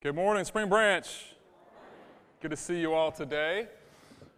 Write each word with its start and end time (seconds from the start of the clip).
Good 0.00 0.14
morning, 0.14 0.44
Spring 0.44 0.68
Branch. 0.68 1.08
Good 2.40 2.52
to 2.52 2.56
see 2.56 2.78
you 2.78 2.94
all 2.94 3.10
today. 3.10 3.66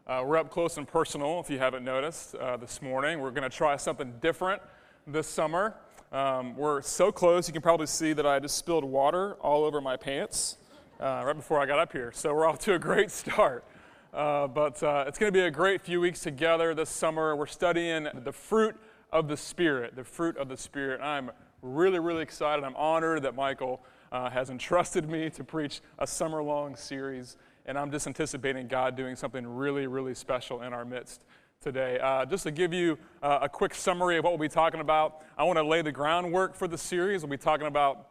Uh, 0.07 0.25
we're 0.25 0.39
up 0.39 0.49
close 0.49 0.79
and 0.79 0.89
personal, 0.89 1.39
if 1.39 1.51
you 1.51 1.59
haven't 1.59 1.85
noticed, 1.85 2.35
uh, 2.35 2.57
this 2.57 2.81
morning. 2.81 3.21
We're 3.21 3.31
going 3.31 3.49
to 3.49 3.55
try 3.55 3.77
something 3.77 4.15
different 4.23 4.63
this 5.07 5.27
summer. 5.27 5.75
Um, 6.13 6.57
we're 6.57 6.81
so 6.81 7.13
close, 7.13 7.47
you 7.47 7.53
can 7.53 7.61
probably 7.61 7.89
see 7.89 8.15
that 8.15 8.27
I 8.27 8.39
just 8.39 8.57
spilled 8.57 8.85
water 8.85 9.35
all 9.35 9.63
over 9.65 9.83
my 9.83 9.99
pants 9.99 10.57
uh, 10.99 11.25
right 11.27 11.37
before 11.37 11.61
I 11.61 11.67
got 11.67 11.79
up 11.79 11.93
here. 11.93 12.11
So 12.11 12.35
we're 12.35 12.47
off 12.47 12.59
to 12.61 12.73
a 12.73 12.79
great 12.79 13.11
start. 13.11 13.67
Uh, 14.15 14.47
but 14.47 14.83
uh, 14.83 15.05
it's 15.07 15.19
going 15.19 15.31
to 15.31 15.39
be 15.39 15.45
a 15.45 15.51
great 15.51 15.83
few 15.83 16.01
weeks 16.01 16.21
together 16.21 16.75
this 16.75 16.89
summer. 16.89 17.37
We're 17.37 17.45
studying 17.45 18.09
the 18.15 18.33
fruit 18.33 18.77
of 19.13 19.29
the 19.29 19.37
Spirit, 19.37 19.95
the 19.95 20.05
fruit 20.05 20.39
of 20.39 20.49
the 20.49 20.57
Spirit. 20.57 21.03
I'm 21.03 21.31
really, 21.61 21.99
really 21.99 22.23
excited. 22.23 22.65
I'm 22.65 22.77
honored 22.77 23.25
that 23.25 23.35
Michael 23.35 23.83
uh, 24.13 24.31
has 24.31 24.51
entrusted 24.51 25.09
me 25.09 25.31
to 25.31 25.45
preach 25.45 25.81
a 25.99 26.07
summer 26.07 26.43
long 26.43 26.77
series, 26.77 27.37
and 27.67 27.79
I'm 27.79 27.91
just 27.91 28.07
anticipating 28.07 28.67
God 28.69 28.97
doing 28.97 29.17
something 29.17 29.47
really, 29.47 29.87
really 29.87 30.15
special 30.15 30.63
in 30.63 30.73
our 30.73 30.85
midst 30.85 31.25
today. 31.61 31.99
Uh, 31.99 32.25
just 32.25 32.45
to 32.45 32.51
give 32.51 32.73
you 32.73 32.99
uh, 33.23 33.41
a 33.43 33.49
quick 33.49 33.75
summary 33.75 34.17
of 34.17 34.25
what 34.25 34.31
we'll 34.31 34.39
be 34.39 34.49
talking 34.49 34.81
about, 34.81 35.23
I 35.37 35.45
want 35.45 35.59
to 35.59 35.65
lay 35.65 35.83
the 35.83 35.93
groundwork 35.93 36.55
for 36.55 36.67
the 36.67 36.79
series. 36.79 37.23
We'll 37.23 37.31
be 37.31 37.37
talking 37.37 37.67
about 37.67 38.07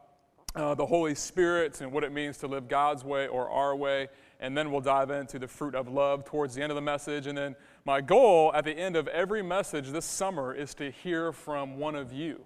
uh, 0.55 0.75
the 0.75 0.85
Holy 0.85 1.15
Spirit 1.15 1.81
and 1.81 1.91
what 1.91 2.03
it 2.03 2.11
means 2.11 2.37
to 2.37 2.47
live 2.47 2.67
God's 2.67 3.03
way 3.03 3.27
or 3.27 3.49
our 3.49 3.75
way. 3.75 4.07
And 4.39 4.57
then 4.57 4.71
we'll 4.71 4.81
dive 4.81 5.09
into 5.09 5.37
the 5.37 5.47
fruit 5.47 5.75
of 5.75 5.89
love 5.89 6.25
towards 6.25 6.55
the 6.55 6.61
end 6.61 6.71
of 6.71 6.75
the 6.75 6.81
message. 6.81 7.27
And 7.27 7.37
then 7.37 7.55
my 7.85 8.01
goal 8.01 8.51
at 8.53 8.65
the 8.65 8.71
end 8.71 8.95
of 8.95 9.07
every 9.09 9.41
message 9.41 9.89
this 9.89 10.05
summer 10.05 10.53
is 10.53 10.73
to 10.75 10.91
hear 10.91 11.31
from 11.31 11.77
one 11.77 11.95
of 11.95 12.13
you. 12.13 12.45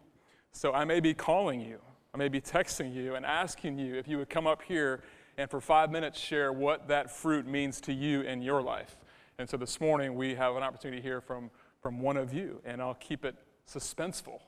So 0.52 0.74
I 0.74 0.86
may 0.86 1.00
be 1.00 1.14
calling 1.14 1.62
you. 1.62 1.80
I 2.16 2.20
may 2.20 2.30
be 2.30 2.42
texting 2.42 2.94
you 2.94 3.16
and 3.16 3.26
asking 3.26 3.80
you 3.80 3.96
if 3.96 4.08
you 4.08 4.20
would 4.20 4.30
come 4.30 4.46
up 4.46 4.62
here 4.62 5.02
and 5.36 5.50
for 5.50 5.60
five 5.60 5.90
minutes 5.90 6.20
share 6.20 6.54
what 6.54 6.88
that 6.90 7.10
fruit 7.10 7.48
means 7.48 7.82
to 7.82 7.92
you 7.92 8.22
in 8.22 8.44
your 8.44 8.62
life. 8.62 8.98
And 9.40 9.50
so 9.50 9.58
this 9.58 9.82
morning 9.82 10.14
we 10.14 10.36
have 10.36 10.56
an 10.56 10.62
opportunity 10.62 11.02
to 11.02 11.04
hear 11.08 11.22
from, 11.22 11.50
from 11.82 12.00
one 12.00 12.16
of 12.16 12.32
you, 12.32 12.62
and 12.66 12.84
I'll 12.84 12.94
keep 12.94 13.26
it 13.26 13.34
suspenseful. 13.68 14.42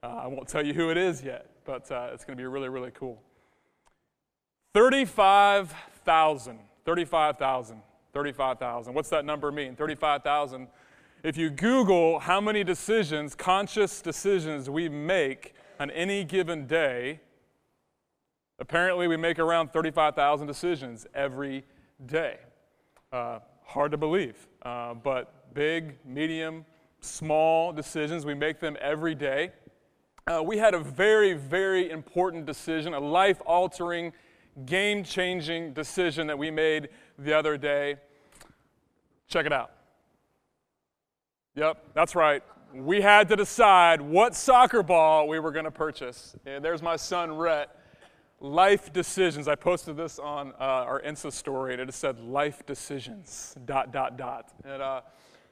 Uh, 0.00 0.06
I 0.06 0.26
won't 0.28 0.46
tell 0.46 0.64
you 0.64 0.72
who 0.74 0.90
it 0.90 0.96
is 0.96 1.20
yet, 1.20 1.50
but 1.64 1.90
uh, 1.90 2.10
it's 2.12 2.24
going 2.24 2.36
to 2.36 2.40
be 2.40 2.46
really, 2.46 2.68
really 2.68 2.92
cool. 2.92 3.20
35,000. 4.74 6.60
35,000. 6.84 7.82
35,000. 8.12 8.94
What's 8.94 9.08
that 9.08 9.24
number 9.24 9.50
mean? 9.50 9.74
35,000. 9.74 10.68
If 11.24 11.36
you 11.36 11.50
Google 11.50 12.20
how 12.20 12.40
many 12.40 12.62
decisions, 12.62 13.34
conscious 13.34 14.00
decisions 14.00 14.70
we 14.70 14.88
make 14.88 15.56
on 15.78 15.90
any 15.92 16.24
given 16.24 16.66
day, 16.66 17.20
apparently 18.58 19.06
we 19.06 19.16
make 19.16 19.38
around 19.38 19.72
35,000 19.72 20.46
decisions 20.46 21.06
every 21.14 21.64
day. 22.06 22.38
Uh, 23.12 23.38
hard 23.64 23.92
to 23.92 23.96
believe, 23.96 24.48
uh, 24.62 24.94
but 24.94 25.54
big, 25.54 25.96
medium, 26.04 26.64
small 27.00 27.72
decisions, 27.72 28.26
we 28.26 28.34
make 28.34 28.60
them 28.60 28.76
every 28.80 29.14
day. 29.14 29.52
Uh, 30.26 30.42
we 30.42 30.58
had 30.58 30.74
a 30.74 30.78
very, 30.78 31.32
very 31.32 31.90
important 31.90 32.44
decision, 32.44 32.92
a 32.92 33.00
life 33.00 33.40
altering, 33.46 34.12
game 34.66 35.04
changing 35.04 35.72
decision 35.72 36.26
that 36.26 36.36
we 36.36 36.50
made 36.50 36.88
the 37.18 37.32
other 37.32 37.56
day. 37.56 37.96
Check 39.28 39.46
it 39.46 39.52
out. 39.52 39.70
Yep, 41.54 41.82
that's 41.94 42.14
right 42.14 42.42
we 42.74 43.00
had 43.00 43.28
to 43.28 43.36
decide 43.36 44.00
what 44.00 44.34
soccer 44.34 44.82
ball 44.82 45.28
we 45.28 45.38
were 45.38 45.50
going 45.50 45.64
to 45.64 45.70
purchase. 45.70 46.36
And 46.46 46.64
there's 46.64 46.82
my 46.82 46.96
son, 46.96 47.36
Rhett. 47.36 47.74
Life 48.40 48.92
decisions. 48.92 49.48
I 49.48 49.56
posted 49.56 49.96
this 49.96 50.18
on 50.20 50.52
uh, 50.60 50.64
our 50.64 51.02
Insta 51.02 51.32
story, 51.32 51.72
and 51.72 51.82
it 51.82 51.92
said 51.92 52.20
life 52.20 52.64
decisions, 52.66 53.56
dot, 53.64 53.92
dot, 53.92 54.16
dot. 54.16 54.52
And, 54.64 54.80
uh, 54.80 55.00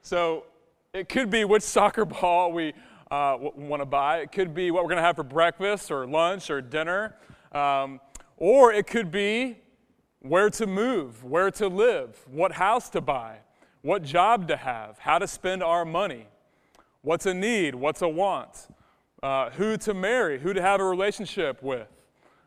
so 0.02 0.44
it 0.92 1.08
could 1.08 1.28
be 1.28 1.44
which 1.44 1.64
soccer 1.64 2.04
ball 2.04 2.52
we 2.52 2.74
uh, 3.10 3.38
want 3.40 3.82
to 3.82 3.86
buy. 3.86 4.18
It 4.18 4.30
could 4.30 4.54
be 4.54 4.70
what 4.70 4.84
we're 4.84 4.90
going 4.90 5.02
to 5.02 5.06
have 5.06 5.16
for 5.16 5.24
breakfast 5.24 5.90
or 5.90 6.06
lunch 6.06 6.48
or 6.48 6.60
dinner. 6.60 7.16
Um, 7.50 8.00
or 8.36 8.72
it 8.72 8.86
could 8.86 9.10
be 9.10 9.56
where 10.20 10.50
to 10.50 10.66
move, 10.66 11.24
where 11.24 11.50
to 11.52 11.68
live, 11.68 12.24
what 12.30 12.52
house 12.52 12.88
to 12.90 13.00
buy, 13.00 13.38
what 13.82 14.02
job 14.02 14.48
to 14.48 14.56
have, 14.56 14.98
how 14.98 15.18
to 15.18 15.26
spend 15.26 15.62
our 15.62 15.84
money. 15.84 16.26
What's 17.06 17.24
a 17.24 17.34
need? 17.34 17.76
What's 17.76 18.02
a 18.02 18.08
want? 18.08 18.66
Uh, 19.22 19.50
who 19.50 19.76
to 19.76 19.94
marry? 19.94 20.40
Who 20.40 20.52
to 20.52 20.60
have 20.60 20.80
a 20.80 20.84
relationship 20.84 21.62
with? 21.62 21.86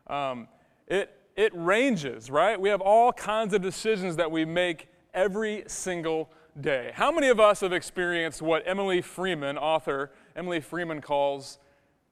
Um, 0.06 0.48
it, 0.86 1.18
it 1.34 1.50
ranges, 1.54 2.30
right? 2.30 2.60
We 2.60 2.68
have 2.68 2.82
all 2.82 3.10
kinds 3.10 3.54
of 3.54 3.62
decisions 3.62 4.16
that 4.16 4.30
we 4.30 4.44
make 4.44 4.88
every 5.14 5.64
single 5.66 6.28
day. 6.60 6.90
How 6.92 7.10
many 7.10 7.28
of 7.28 7.40
us 7.40 7.60
have 7.60 7.72
experienced 7.72 8.42
what 8.42 8.62
Emily 8.66 9.00
Freeman, 9.00 9.56
author 9.56 10.10
Emily 10.36 10.60
Freeman, 10.60 11.00
calls 11.00 11.58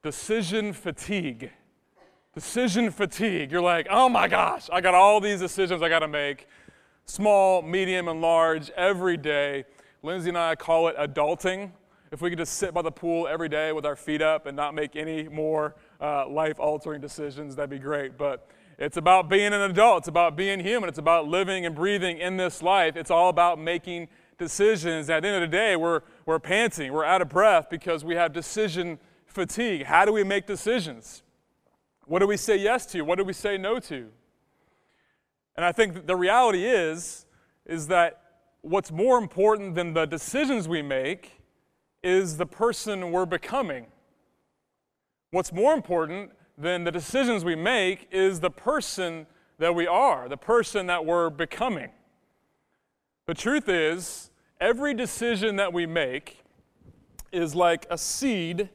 decision 0.03 0.73
fatigue? 0.73 1.51
Decision 2.35 2.91
fatigue. 2.91 3.53
You're 3.53 3.61
like, 3.61 3.89
oh 3.91 4.09
my 4.09 4.27
gosh, 4.27 4.71
I 4.73 4.81
got 4.81 4.95
all 4.95 5.21
these 5.21 5.41
decisions 5.41 5.83
I 5.83 5.91
got 5.91 5.99
to 5.99 6.09
make, 6.09 6.49
small, 7.05 7.61
medium, 7.61 8.09
and 8.09 8.23
large, 8.23 8.71
every 8.71 9.19
day. 9.19 9.67
Lindsay 10.03 10.31
and 10.31 10.39
I 10.39 10.55
call 10.55 10.89
it 10.89 10.97
adulting 10.97 11.73
if 12.11 12.23
we 12.23 12.31
could 12.31 12.39
just 12.39 12.55
sit 12.55 12.73
by 12.73 12.83
the 12.83 12.91
pool 12.91 13.29
every 13.29 13.49
day 13.49 13.73
with 13.73 13.85
our 13.85 13.97
feet 13.97 14.23
up 14.23 14.47
and 14.47 14.57
not 14.57 14.75
make 14.75 14.97
any 14.97 15.29
more 15.29 15.75
uh, 16.01 16.29
life 16.29 16.59
altering 16.59 17.01
decisions, 17.01 17.57
that'd 17.57 17.71
be 17.71 17.79
great. 17.79 18.17
But 18.17 18.49
it's 18.79 18.97
about 18.97 19.29
being 19.29 19.53
an 19.53 19.61
adult, 19.61 20.03
it's 20.03 20.09
about 20.09 20.37
being 20.37 20.61
human, 20.61 20.89
it's 20.89 20.99
about 20.99 21.27
living 21.27 21.67
and 21.67 21.75
breathing 21.75 22.19
in 22.19 22.37
this 22.37 22.63
life. 22.63 22.97
It's 22.97 23.11
all 23.11 23.29
about 23.29 23.59
making 23.59 24.09
decisions. 24.39 25.11
At 25.11 25.23
the 25.23 25.29
end 25.29 25.43
of 25.43 25.51
the 25.51 25.57
day, 25.57 25.77
we're, 25.77 26.03
we're 26.25 26.39
panting, 26.39 26.93
we're 26.93 27.05
out 27.05 27.21
of 27.21 27.29
breath 27.29 27.69
because 27.69 28.05
we 28.05 28.15
have 28.15 28.33
decision 28.33 28.99
fatigue. 29.27 29.85
How 29.85 30.05
do 30.05 30.13
we 30.13 30.25
make 30.25 30.47
decisions? 30.47 31.23
What 32.07 32.21
do 32.21 32.27
we 32.27 32.37
say 32.37 32.57
yes 32.57 32.87
to? 32.87 33.03
What 33.03 33.19
do 33.19 33.25
we 33.25 33.35
say 33.35 33.59
no 33.59 33.79
to? 33.81 34.09
And 35.57 35.65
I 35.65 35.73
think 35.73 36.07
the 36.07 36.17
reality 36.17 36.65
is, 36.65 37.27
is 37.67 37.89
that 37.89 38.23
what's 38.63 38.91
more 38.91 39.19
important 39.19 39.75
than 39.75 39.93
the 39.93 40.07
decisions 40.07 40.69
we 40.69 40.83
make 40.83 41.38
is 42.03 42.37
the 42.37 42.47
person 42.47 43.13
we're 43.13 43.27
becoming. 43.27 43.87
What's 45.31 45.53
more 45.53 45.75
important 45.75 46.31
than 46.57 46.85
the 46.85 46.93
decisions 46.93 47.45
we 47.45 47.55
make 47.55 48.09
is 48.11 48.41
the 48.41 48.51
person 48.51 49.27
that 49.59 49.75
we 49.75 49.87
are, 49.87 50.29
the 50.29 50.37
person 50.37 50.87
that 50.87 51.05
we're 51.05 51.31
becoming. 51.31 51.91
The 53.27 53.35
truth 53.35 53.69
is, 53.69 54.31
every 54.61 54.95
decision 54.95 55.57
that 55.57 55.73
we 55.73 55.87
make 55.87 56.43
is 57.33 57.55
like 57.55 57.87
a 57.91 57.99
seed 57.99 58.71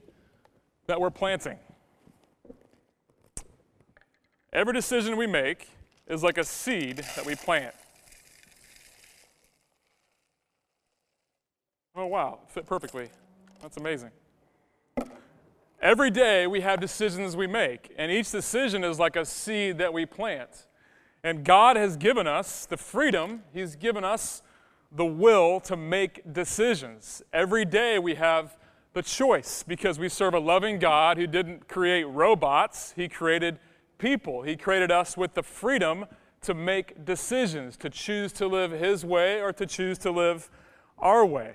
that 0.87 0.99
we're 0.99 1.09
planting. 1.09 1.57
Every 4.51 4.73
decision 4.73 5.17
we 5.17 5.25
make 5.25 5.67
is 6.07 6.21
like 6.21 6.37
a 6.37 6.43
seed 6.43 6.97
that 7.15 7.25
we 7.25 7.35
plant. 7.35 7.73
Oh, 11.95 12.07
wow, 12.07 12.39
fit 12.47 12.65
perfectly. 12.65 13.09
That's 13.61 13.77
amazing. 13.77 14.09
Every 15.79 16.09
day 16.09 16.47
we 16.47 16.61
have 16.61 16.79
decisions 16.79 17.35
we 17.35 17.45
make, 17.45 17.93
and 17.97 18.11
each 18.11 18.31
decision 18.31 18.83
is 18.83 18.97
like 18.97 19.15
a 19.15 19.23
seed 19.23 19.77
that 19.77 19.93
we 19.93 20.07
plant. 20.07 20.65
And 21.23 21.43
God 21.43 21.75
has 21.75 21.95
given 21.95 22.25
us 22.25 22.65
the 22.65 22.77
freedom, 22.77 23.43
He's 23.53 23.75
given 23.75 24.03
us 24.03 24.41
the 24.91 25.05
will 25.05 25.59
to 25.61 25.77
make 25.77 26.33
decisions. 26.33 27.21
Every 27.31 27.63
day 27.63 27.99
we 27.99 28.15
have 28.15 28.57
the 28.93 29.03
choice 29.03 29.61
because 29.61 29.99
we 29.99 30.09
serve 30.09 30.33
a 30.33 30.39
loving 30.39 30.79
God 30.79 31.17
who 31.17 31.27
didn't 31.27 31.67
create 31.67 32.05
robots, 32.05 32.93
He 32.95 33.07
created 33.07 33.59
people. 33.99 34.41
He 34.41 34.55
created 34.55 34.91
us 34.91 35.15
with 35.15 35.35
the 35.35 35.43
freedom 35.43 36.05
to 36.41 36.55
make 36.55 37.05
decisions, 37.05 37.77
to 37.77 37.89
choose 37.91 38.31
to 38.33 38.47
live 38.47 38.71
His 38.71 39.05
way 39.05 39.41
or 39.41 39.53
to 39.53 39.67
choose 39.67 39.99
to 39.99 40.09
live 40.09 40.49
our 40.97 41.23
way. 41.23 41.53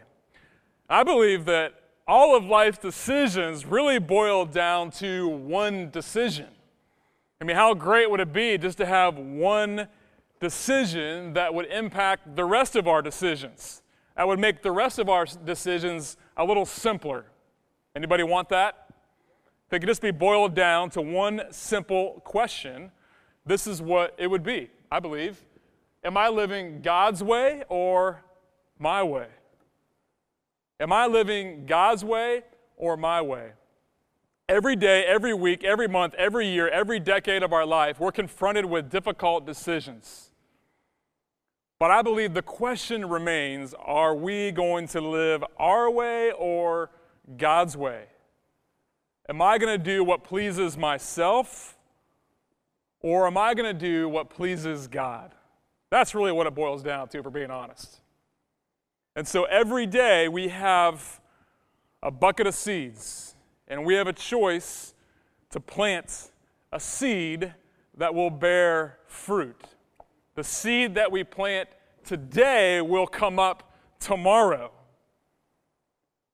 I 0.89 1.03
believe 1.03 1.45
that 1.45 1.75
all 2.07 2.35
of 2.35 2.47
life's 2.47 2.79
decisions 2.79 3.67
really 3.67 3.99
boil 3.99 4.47
down 4.47 4.91
to 4.93 5.29
one 5.29 5.91
decision. 5.91 6.47
I 7.41 7.45
mean, 7.45 7.57
how 7.57 7.75
great 7.75 8.11
would 8.11 8.21
it 8.21 8.33
be 8.33 8.57
just 8.57 8.79
to 8.79 8.87
have 8.87 9.19
one 9.19 9.89
decision 10.41 11.35
that 11.35 11.53
would 11.53 11.67
impact 11.67 12.35
the 12.35 12.45
rest 12.45 12.75
of 12.75 12.89
our 12.89 13.03
decisions? 13.03 13.83
That 14.17 14.27
would 14.27 14.39
make 14.39 14.63
the 14.63 14.73
rest 14.73 14.99
of 14.99 15.11
our 15.11 15.27
decisions 15.27 16.17
a 16.37 16.45
little 16.45 16.65
simpler. 16.65 17.27
Anybody 17.95 18.23
want 18.23 18.49
that? 18.49 18.87
If 19.67 19.75
it 19.75 19.81
could 19.81 19.89
just 19.89 20.01
be 20.01 20.11
boiled 20.11 20.55
down 20.55 20.89
to 20.91 21.03
one 21.03 21.43
simple 21.51 22.23
question, 22.25 22.91
this 23.45 23.67
is 23.67 23.83
what 23.83 24.15
it 24.17 24.29
would 24.29 24.43
be, 24.43 24.71
I 24.91 25.01
believe. 25.01 25.45
Am 26.03 26.17
I 26.17 26.29
living 26.29 26.81
God's 26.81 27.23
way 27.23 27.65
or 27.69 28.25
my 28.79 29.03
way? 29.03 29.27
Am 30.81 30.93
I 30.93 31.07
living 31.07 31.67
God's 31.67 32.05
way 32.05 32.43
or 32.77 32.97
my 32.97 33.21
way? 33.21 33.53
Every 34.49 34.77
day, 34.77 35.05
every 35.05 35.35
week, 35.35 35.65
every 35.65 35.89
month, 35.89 36.15
every 36.15 36.49
year, 36.49 36.69
every 36.69 37.01
decade 37.01 37.43
of 37.43 37.53
our 37.53 37.67
life, 37.67 38.01
we're 38.01 38.13
confronted 38.13 38.65
with 38.65 38.91
difficult 38.91 39.45
decisions. 39.45 40.31
But 41.79 41.91
I 41.91 42.03
believe 42.03 42.35
the 42.35 42.43
question 42.43 43.09
remains 43.09 43.75
are 43.75 44.15
we 44.15 44.51
going 44.51 44.89
to 44.89 45.01
live 45.01 45.45
our 45.59 45.91
way 45.91 46.33
or 46.33 46.91
God's 47.37 47.77
way? 47.77 48.05
Am 49.29 49.43
I 49.43 49.59
going 49.59 49.79
to 49.79 49.83
do 49.83 50.03
what 50.03 50.25
pleases 50.25 50.77
myself 50.79 51.77
or 53.01 53.27
am 53.27 53.37
I 53.37 53.55
going 53.55 53.73
to 53.73 53.79
do 53.79 54.09
what 54.09 54.31
pleases 54.31 54.87
God? 54.87 55.33
That's 55.91 56.15
really 56.15 56.33
what 56.33 56.47
it 56.47 56.55
boils 56.55 56.83
down 56.83 57.09
to, 57.09 57.23
for 57.23 57.31
being 57.31 57.51
honest. 57.51 58.01
And 59.19 59.27
so 59.27 59.47
every 59.47 59.85
day 59.85 60.29
we 60.29 60.47
have 60.47 61.21
a 62.05 62.09
bucket 62.09 62.47
of 62.47 62.55
seeds 62.55 63.35
and 63.67 63.85
we 63.85 63.95
have 63.95 64.07
a 64.07 64.13
choice 64.13 64.95
to 65.51 65.59
plant 65.59 66.31
a 66.71 66.79
seed 66.79 67.53
that 67.97 68.15
will 68.15 68.31
bear 68.31 69.01
fruit. 69.09 69.61
The 70.37 70.45
seed 70.45 70.95
that 70.95 71.11
we 71.11 71.25
plant 71.25 71.69
today 72.05 72.81
will 72.81 73.09
come 73.09 73.41
up 73.41 73.75
tomorrow. 73.99 74.71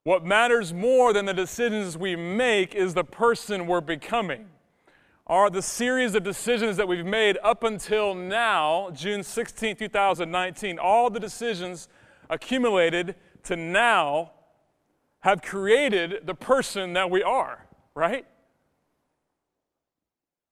What 0.03 0.23
matters 0.23 0.75
more 0.75 1.15
than 1.15 1.25
the 1.25 1.33
decisions 1.33 1.97
we 1.97 2.17
make 2.17 2.75
is 2.75 2.93
the 2.93 3.03
person 3.03 3.67
we're 3.67 3.81
becoming. 3.81 4.51
Are 5.27 5.49
the 5.49 5.63
series 5.63 6.15
of 6.15 6.23
decisions 6.23 6.77
that 6.77 6.87
we've 6.87 7.07
made 7.07 7.39
up 7.43 7.65
until 7.65 8.15
now, 8.15 8.91
June 8.91 9.23
16, 9.23 9.77
2019, 9.77 10.79
all 10.79 11.09
the 11.09 11.19
decisions 11.19 11.89
accumulated 12.31 13.15
to 13.45 13.57
now 13.57 14.33
have 15.21 15.43
created 15.43 16.27
the 16.27 16.35
person 16.35 16.93
that 16.93 17.11
we 17.11 17.23
are, 17.23 17.67
right? 17.95 18.27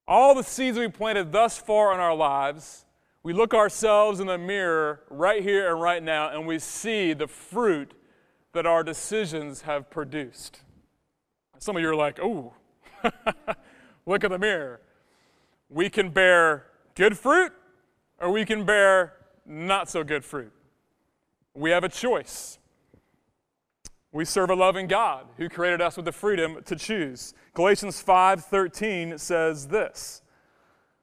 All 0.08 0.34
the 0.34 0.42
seeds 0.42 0.78
we 0.78 0.88
planted 0.88 1.32
thus 1.32 1.58
far 1.58 1.92
in 1.94 2.00
our 2.00 2.14
lives, 2.14 2.84
we 3.22 3.32
look 3.32 3.54
ourselves 3.54 4.18
in 4.18 4.26
the 4.26 4.38
mirror 4.38 5.00
right 5.10 5.42
here 5.42 5.72
and 5.72 5.80
right 5.80 6.02
now, 6.02 6.30
and 6.30 6.46
we 6.46 6.58
see 6.58 7.12
the 7.12 7.28
fruit 7.28 7.94
that 8.52 8.66
our 8.66 8.82
decisions 8.82 9.62
have 9.62 9.90
produced. 9.90 10.60
Some 11.58 11.76
of 11.76 11.82
you 11.82 11.88
are 11.88 11.96
like, 11.96 12.18
oh, 12.20 12.54
look 14.06 14.24
in 14.24 14.32
the 14.32 14.38
mirror. 14.38 14.80
We 15.68 15.88
can 15.88 16.10
bear 16.10 16.66
good 16.94 17.16
fruit 17.16 17.52
or 18.18 18.30
we 18.30 18.44
can 18.44 18.64
bear 18.64 19.14
not 19.46 19.88
so 19.88 20.04
good 20.04 20.24
fruit. 20.24 20.52
We 21.54 21.70
have 21.70 21.84
a 21.84 21.88
choice. 21.88 22.58
We 24.10 24.24
serve 24.24 24.50
a 24.50 24.54
loving 24.54 24.86
God 24.86 25.26
who 25.38 25.48
created 25.48 25.80
us 25.80 25.96
with 25.96 26.04
the 26.04 26.12
freedom 26.12 26.62
to 26.64 26.76
choose. 26.76 27.34
Galatians 27.54 28.02
5:13 28.02 29.18
says 29.18 29.68
this. 29.68 30.22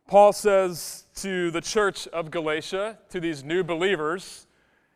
Paul 0.07 0.33
says 0.33 1.05
to 1.15 1.51
the 1.51 1.61
church 1.61 2.07
of 2.07 2.31
Galatia, 2.31 2.97
to 3.09 3.19
these 3.19 3.43
new 3.43 3.63
believers, 3.63 4.47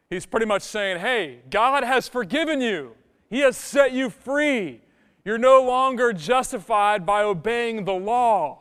he's 0.09 0.25
pretty 0.25 0.45
much 0.45 0.63
saying, 0.63 0.99
"Hey, 0.99 1.41
God 1.49 1.83
has 1.83 2.07
forgiven 2.07 2.61
you. 2.61 2.95
He 3.29 3.39
has 3.39 3.57
set 3.57 3.91
you 3.91 4.09
free. 4.09 4.81
You're 5.23 5.37
no 5.37 5.61
longer 5.61 6.13
justified 6.13 7.05
by 7.05 7.23
obeying 7.23 7.85
the 7.85 7.93
law. 7.93 8.59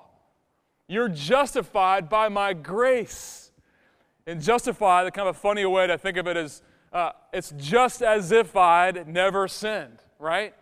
You're 0.88 1.08
justified 1.08 2.08
by 2.08 2.28
my 2.28 2.52
grace." 2.52 3.50
And 4.26 4.40
justify, 4.40 5.04
the 5.04 5.10
kind 5.10 5.28
of 5.28 5.36
a 5.36 5.38
funny 5.38 5.64
way 5.64 5.86
to 5.86 5.98
think 5.98 6.16
of 6.16 6.26
it 6.26 6.36
is 6.36 6.62
uh, 6.92 7.12
it's 7.32 7.52
just 7.56 8.02
as 8.02 8.32
if 8.32 8.56
I'd 8.56 9.08
never 9.08 9.48
sinned, 9.48 9.98
right? 10.18 10.54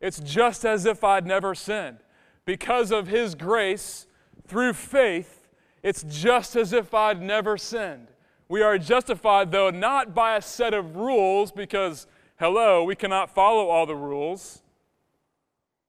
It's 0.00 0.20
just 0.20 0.64
as 0.64 0.86
if 0.86 1.04
I'd 1.04 1.26
never 1.26 1.54
sinned. 1.54 1.98
Because 2.44 2.90
of 2.90 3.08
His 3.08 3.34
grace, 3.34 4.06
through 4.46 4.72
faith, 4.72 5.48
it's 5.82 6.02
just 6.04 6.56
as 6.56 6.72
if 6.72 6.94
I'd 6.94 7.20
never 7.20 7.56
sinned. 7.58 8.08
We 8.48 8.62
are 8.62 8.78
justified, 8.78 9.52
though, 9.52 9.70
not 9.70 10.14
by 10.14 10.36
a 10.36 10.42
set 10.42 10.72
of 10.72 10.96
rules, 10.96 11.52
because, 11.52 12.06
hello, 12.38 12.82
we 12.82 12.96
cannot 12.96 13.34
follow 13.34 13.68
all 13.68 13.84
the 13.84 13.96
rules. 13.96 14.62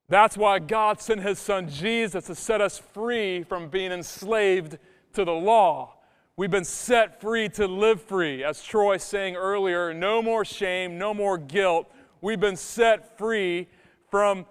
That's 0.09 0.35
why 0.35 0.59
God 0.59 0.99
sent 0.99 1.21
His 1.21 1.39
Son 1.39 1.69
Jesus 1.69 2.25
to 2.25 2.35
set 2.35 2.59
us 2.59 2.77
free 2.77 3.43
from 3.43 3.69
being 3.69 3.91
enslaved 3.91 4.77
to 5.13 5.23
the 5.23 5.31
law. 5.31 5.93
We've 6.39 6.49
been 6.49 6.63
set 6.63 7.19
free 7.19 7.49
to 7.49 7.67
live 7.67 8.01
free. 8.01 8.45
As 8.45 8.63
Troy 8.63 8.95
sang 8.95 9.35
earlier, 9.35 9.93
no 9.93 10.21
more 10.21 10.45
shame, 10.45 10.97
no 10.97 11.13
more 11.13 11.37
guilt. 11.37 11.91
We've 12.21 12.39
been 12.39 12.55
set 12.55 13.17
free 13.17 13.67
from 14.09 14.45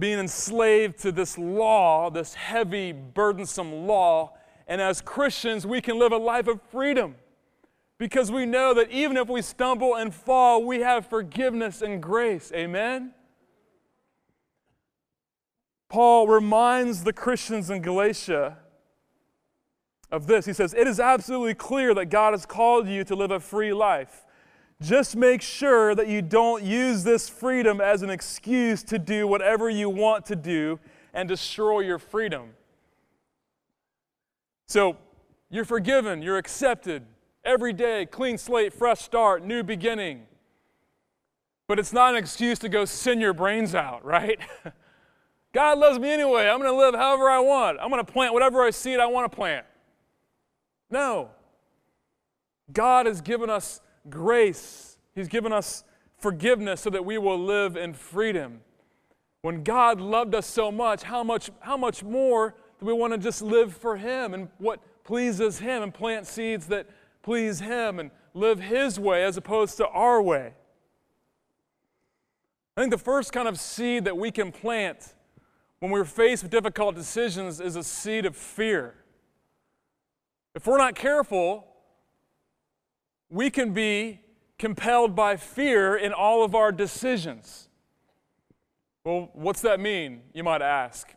being 0.00 0.18
enslaved 0.18 0.98
to 1.02 1.12
this 1.12 1.38
law, 1.38 2.10
this 2.10 2.34
heavy, 2.34 2.90
burdensome 2.90 3.86
law. 3.86 4.32
And 4.66 4.80
as 4.80 5.00
Christians, 5.00 5.64
we 5.64 5.80
can 5.80 5.96
live 5.96 6.10
a 6.10 6.16
life 6.16 6.48
of 6.48 6.60
freedom 6.72 7.14
because 7.96 8.32
we 8.32 8.44
know 8.44 8.74
that 8.74 8.90
even 8.90 9.16
if 9.16 9.28
we 9.28 9.42
stumble 9.42 9.94
and 9.94 10.12
fall, 10.12 10.64
we 10.64 10.80
have 10.80 11.06
forgiveness 11.06 11.82
and 11.82 12.02
grace. 12.02 12.50
Amen? 12.52 13.14
Paul 15.88 16.26
reminds 16.26 17.04
the 17.04 17.12
Christians 17.12 17.70
in 17.70 17.80
Galatia 17.80 18.56
of 20.10 20.26
this. 20.26 20.46
He 20.46 20.52
says, 20.52 20.74
It 20.74 20.86
is 20.86 21.00
absolutely 21.00 21.54
clear 21.54 21.94
that 21.94 22.06
God 22.06 22.32
has 22.32 22.46
called 22.46 22.88
you 22.88 23.04
to 23.04 23.14
live 23.14 23.30
a 23.30 23.40
free 23.40 23.72
life. 23.72 24.24
Just 24.82 25.14
make 25.14 25.42
sure 25.42 25.94
that 25.94 26.08
you 26.08 26.22
don't 26.22 26.62
use 26.62 27.04
this 27.04 27.28
freedom 27.28 27.80
as 27.80 28.02
an 28.02 28.10
excuse 28.10 28.82
to 28.84 28.98
do 28.98 29.26
whatever 29.26 29.68
you 29.68 29.90
want 29.90 30.24
to 30.26 30.36
do 30.36 30.80
and 31.12 31.28
destroy 31.28 31.80
your 31.80 31.98
freedom. 31.98 32.50
So, 34.66 34.96
you're 35.50 35.64
forgiven, 35.64 36.22
you're 36.22 36.38
accepted. 36.38 37.04
Every 37.44 37.72
day, 37.72 38.06
clean 38.06 38.38
slate, 38.38 38.72
fresh 38.72 39.00
start, 39.00 39.44
new 39.44 39.62
beginning. 39.62 40.26
But 41.66 41.78
it's 41.78 41.92
not 41.92 42.14
an 42.14 42.18
excuse 42.18 42.58
to 42.60 42.68
go 42.68 42.84
sin 42.84 43.20
your 43.20 43.32
brains 43.32 43.74
out, 43.74 44.04
right? 44.04 44.38
God 45.52 45.78
loves 45.78 45.98
me 45.98 46.10
anyway. 46.10 46.48
I'm 46.48 46.58
going 46.58 46.70
to 46.70 46.76
live 46.76 46.94
however 46.94 47.28
I 47.28 47.40
want. 47.40 47.78
I'm 47.80 47.90
going 47.90 48.04
to 48.04 48.12
plant 48.12 48.32
whatever 48.32 48.62
I 48.62 48.70
seed 48.70 49.00
I 49.00 49.06
want 49.06 49.30
to 49.30 49.34
plant. 49.34 49.66
No. 50.90 51.30
God 52.72 53.06
has 53.06 53.20
given 53.20 53.50
us 53.50 53.80
grace, 54.08 54.96
He's 55.14 55.28
given 55.28 55.52
us 55.52 55.84
forgiveness 56.18 56.80
so 56.82 56.90
that 56.90 57.04
we 57.04 57.18
will 57.18 57.38
live 57.38 57.76
in 57.76 57.94
freedom. 57.94 58.60
When 59.42 59.62
God 59.62 60.00
loved 60.00 60.34
us 60.34 60.46
so 60.46 60.70
much, 60.70 61.02
how 61.02 61.24
much, 61.24 61.50
how 61.60 61.76
much 61.76 62.04
more 62.04 62.54
do 62.78 62.86
we 62.86 62.92
want 62.92 63.12
to 63.12 63.18
just 63.18 63.42
live 63.42 63.74
for 63.74 63.96
Him 63.96 64.34
and 64.34 64.48
what 64.58 64.80
pleases 65.04 65.58
Him 65.58 65.82
and 65.82 65.92
plant 65.92 66.26
seeds 66.26 66.66
that 66.66 66.86
please 67.22 67.60
Him 67.60 67.98
and 67.98 68.10
live 68.34 68.60
His 68.60 69.00
way 69.00 69.24
as 69.24 69.36
opposed 69.36 69.76
to 69.78 69.88
our 69.88 70.20
way? 70.20 70.52
I 72.76 72.82
think 72.82 72.92
the 72.92 72.98
first 72.98 73.32
kind 73.32 73.48
of 73.48 73.58
seed 73.58 74.04
that 74.04 74.16
we 74.16 74.30
can 74.30 74.52
plant 74.52 75.14
when 75.80 75.90
we're 75.90 76.04
faced 76.04 76.42
with 76.42 76.52
difficult 76.52 76.94
decisions 76.94 77.60
is 77.60 77.76
a 77.76 77.82
seed 77.82 78.26
of 78.26 78.36
fear. 78.36 78.94
If 80.54 80.66
we're 80.66 80.78
not 80.78 80.94
careful, 80.94 81.66
we 83.28 83.50
can 83.50 83.72
be 83.72 84.20
compelled 84.58 85.14
by 85.14 85.36
fear 85.36 85.96
in 85.96 86.12
all 86.12 86.44
of 86.44 86.54
our 86.54 86.72
decisions. 86.72 87.68
Well, 89.04 89.30
what's 89.32 89.62
that 89.62 89.80
mean, 89.80 90.22
you 90.34 90.44
might 90.44 90.60
ask? 90.60 91.08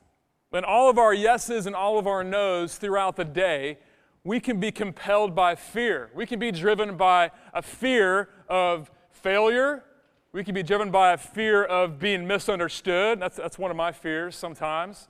In 0.54 0.64
all 0.64 0.90
of 0.90 1.00
our 1.00 1.14
yeses 1.14 1.66
and 1.66 1.76
all 1.76 1.98
of 1.98 2.06
our 2.06 2.24
nos 2.24 2.78
throughout 2.78 3.16
the 3.16 3.26
day, 3.26 3.80
we 4.24 4.40
can 4.40 4.60
be 4.60 4.72
compelled 4.72 5.36
by 5.36 5.56
fear. 5.56 6.10
We 6.14 6.26
can 6.26 6.40
be 6.40 6.52
driven 6.52 6.96
by 6.96 7.32
a 7.54 7.62
fear 7.62 8.30
of 8.48 8.90
failure. 9.12 9.84
We 10.32 10.44
can 10.44 10.54
be 10.54 10.64
driven 10.64 10.92
by 10.92 11.14
a 11.14 11.18
fear 11.18 11.64
of 11.64 12.00
being 12.00 12.26
misunderstood. 12.26 13.20
That's, 13.20 13.38
that's 13.38 13.58
one 13.58 13.72
of 13.72 13.78
my 13.78 13.92
fears 13.92 14.36
sometimes. 14.36 15.10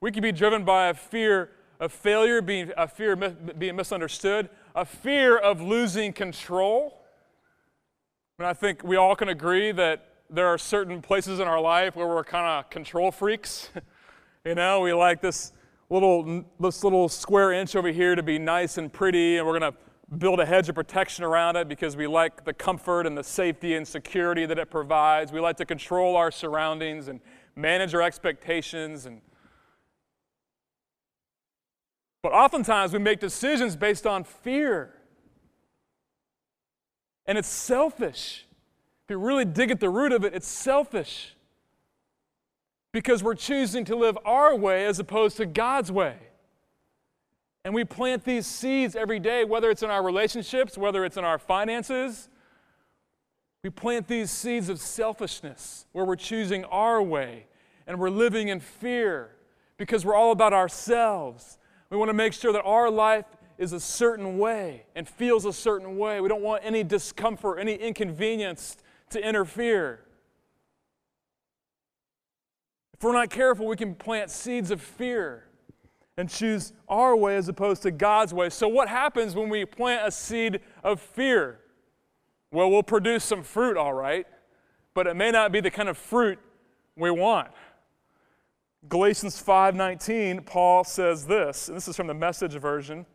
We 0.00 0.10
can 0.10 0.22
be 0.22 0.32
driven 0.32 0.64
by 0.64 0.88
a 0.88 0.94
fear 0.94 1.50
of 1.80 1.92
failure, 1.92 2.42
being 2.42 2.72
a 2.76 2.88
fear 2.88 3.12
of 3.12 3.58
being 3.58 3.76
misunderstood, 3.76 4.48
a 4.74 4.84
fear 4.84 5.36
of 5.36 5.60
losing 5.60 6.12
control. 6.12 7.02
And 8.38 8.46
I 8.46 8.52
think 8.52 8.82
we 8.82 8.96
all 8.96 9.14
can 9.16 9.28
agree 9.28 9.72
that 9.72 10.04
there 10.30 10.46
are 10.46 10.58
certain 10.58 11.00
places 11.00 11.40
in 11.40 11.48
our 11.48 11.60
life 11.60 11.96
where 11.96 12.06
we're 12.06 12.24
kind 12.24 12.46
of 12.46 12.70
control 12.70 13.10
freaks. 13.10 13.70
you 14.44 14.54
know, 14.54 14.80
we 14.80 14.92
like 14.92 15.20
this 15.20 15.52
little 15.90 16.44
this 16.60 16.84
little 16.84 17.08
square 17.08 17.52
inch 17.52 17.74
over 17.74 17.88
here 17.88 18.14
to 18.14 18.22
be 18.22 18.38
nice 18.38 18.78
and 18.78 18.92
pretty, 18.92 19.38
and 19.38 19.46
we're 19.46 19.58
going 19.58 19.72
to 19.72 19.78
build 20.16 20.40
a 20.40 20.46
hedge 20.46 20.68
of 20.68 20.74
protection 20.74 21.24
around 21.24 21.56
it 21.56 21.68
because 21.68 21.96
we 21.96 22.06
like 22.06 22.44
the 22.44 22.52
comfort 22.52 23.06
and 23.06 23.16
the 23.16 23.22
safety 23.22 23.74
and 23.74 23.86
security 23.86 24.46
that 24.46 24.58
it 24.58 24.70
provides. 24.70 25.32
We 25.32 25.40
like 25.40 25.56
to 25.58 25.66
control 25.66 26.16
our 26.16 26.30
surroundings 26.30 27.08
and 27.08 27.20
manage 27.56 27.94
our 27.94 28.02
expectations 28.02 29.06
and 29.06 29.20
but 32.22 32.32
oftentimes 32.32 32.92
we 32.92 32.98
make 32.98 33.20
decisions 33.20 33.76
based 33.76 34.06
on 34.06 34.24
fear. 34.24 34.94
And 37.26 37.38
it's 37.38 37.48
selfish. 37.48 38.46
If 39.04 39.10
you 39.10 39.18
really 39.18 39.44
dig 39.44 39.70
at 39.70 39.80
the 39.80 39.90
root 39.90 40.12
of 40.12 40.24
it, 40.24 40.34
it's 40.34 40.48
selfish. 40.48 41.34
because 42.92 43.22
we're 43.22 43.34
choosing 43.34 43.84
to 43.84 43.96
live 43.96 44.18
our 44.24 44.56
way 44.56 44.86
as 44.86 44.98
opposed 44.98 45.36
to 45.36 45.46
God's 45.46 45.92
way. 45.92 46.16
And 47.64 47.74
we 47.74 47.84
plant 47.84 48.24
these 48.24 48.46
seeds 48.46 48.96
every 48.96 49.20
day, 49.20 49.44
whether 49.44 49.70
it's 49.70 49.82
in 49.82 49.90
our 49.90 50.02
relationships, 50.02 50.78
whether 50.78 51.04
it's 51.04 51.16
in 51.16 51.24
our 51.24 51.38
finances. 51.38 52.28
We 53.62 53.70
plant 53.70 54.08
these 54.08 54.30
seeds 54.30 54.68
of 54.68 54.80
selfishness 54.80 55.86
where 55.92 56.04
we're 56.04 56.16
choosing 56.16 56.64
our 56.66 57.02
way 57.02 57.46
and 57.86 57.98
we're 57.98 58.10
living 58.10 58.48
in 58.48 58.60
fear 58.60 59.36
because 59.76 60.04
we're 60.04 60.14
all 60.14 60.32
about 60.32 60.52
ourselves. 60.52 61.57
We 61.90 61.96
want 61.96 62.08
to 62.10 62.14
make 62.14 62.32
sure 62.32 62.52
that 62.52 62.62
our 62.62 62.90
life 62.90 63.24
is 63.56 63.72
a 63.72 63.80
certain 63.80 64.38
way 64.38 64.84
and 64.94 65.08
feels 65.08 65.44
a 65.44 65.52
certain 65.52 65.96
way. 65.96 66.20
We 66.20 66.28
don't 66.28 66.42
want 66.42 66.62
any 66.64 66.84
discomfort, 66.84 67.58
any 67.58 67.74
inconvenience 67.74 68.76
to 69.10 69.26
interfere. 69.26 70.00
If 72.94 73.02
we're 73.02 73.12
not 73.12 73.30
careful, 73.30 73.66
we 73.66 73.76
can 73.76 73.94
plant 73.94 74.30
seeds 74.30 74.70
of 74.70 74.82
fear 74.82 75.44
and 76.16 76.28
choose 76.28 76.72
our 76.88 77.16
way 77.16 77.36
as 77.36 77.48
opposed 77.48 77.82
to 77.82 77.90
God's 77.90 78.34
way. 78.34 78.50
So, 78.50 78.66
what 78.68 78.88
happens 78.88 79.34
when 79.34 79.48
we 79.48 79.64
plant 79.64 80.06
a 80.06 80.10
seed 80.10 80.60
of 80.82 81.00
fear? 81.00 81.60
Well, 82.50 82.70
we'll 82.70 82.82
produce 82.82 83.24
some 83.24 83.42
fruit, 83.42 83.76
all 83.76 83.92
right, 83.92 84.26
but 84.94 85.06
it 85.06 85.14
may 85.14 85.30
not 85.30 85.52
be 85.52 85.60
the 85.60 85.70
kind 85.70 85.88
of 85.88 85.96
fruit 85.96 86.38
we 86.96 87.10
want. 87.10 87.48
Galatians 88.86 89.42
5:19, 89.42 90.44
Paul 90.46 90.84
says 90.84 91.26
this, 91.26 91.68
and 91.68 91.76
this 91.76 91.88
is 91.88 91.96
from 91.96 92.06
the 92.06 92.14
message 92.14 92.52
version. 92.54 93.06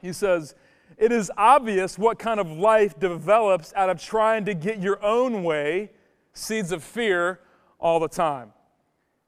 He 0.00 0.12
says, 0.12 0.54
"It 0.96 1.12
is 1.12 1.30
obvious 1.36 1.98
what 1.98 2.18
kind 2.18 2.40
of 2.40 2.50
life 2.50 2.98
develops 2.98 3.72
out 3.74 3.90
of 3.90 4.00
trying 4.00 4.44
to 4.46 4.54
get 4.54 4.78
your 4.78 5.02
own 5.04 5.44
way, 5.44 5.90
seeds 6.32 6.72
of 6.72 6.82
fear 6.82 7.40
all 7.78 8.00
the 8.00 8.08
time." 8.08 8.52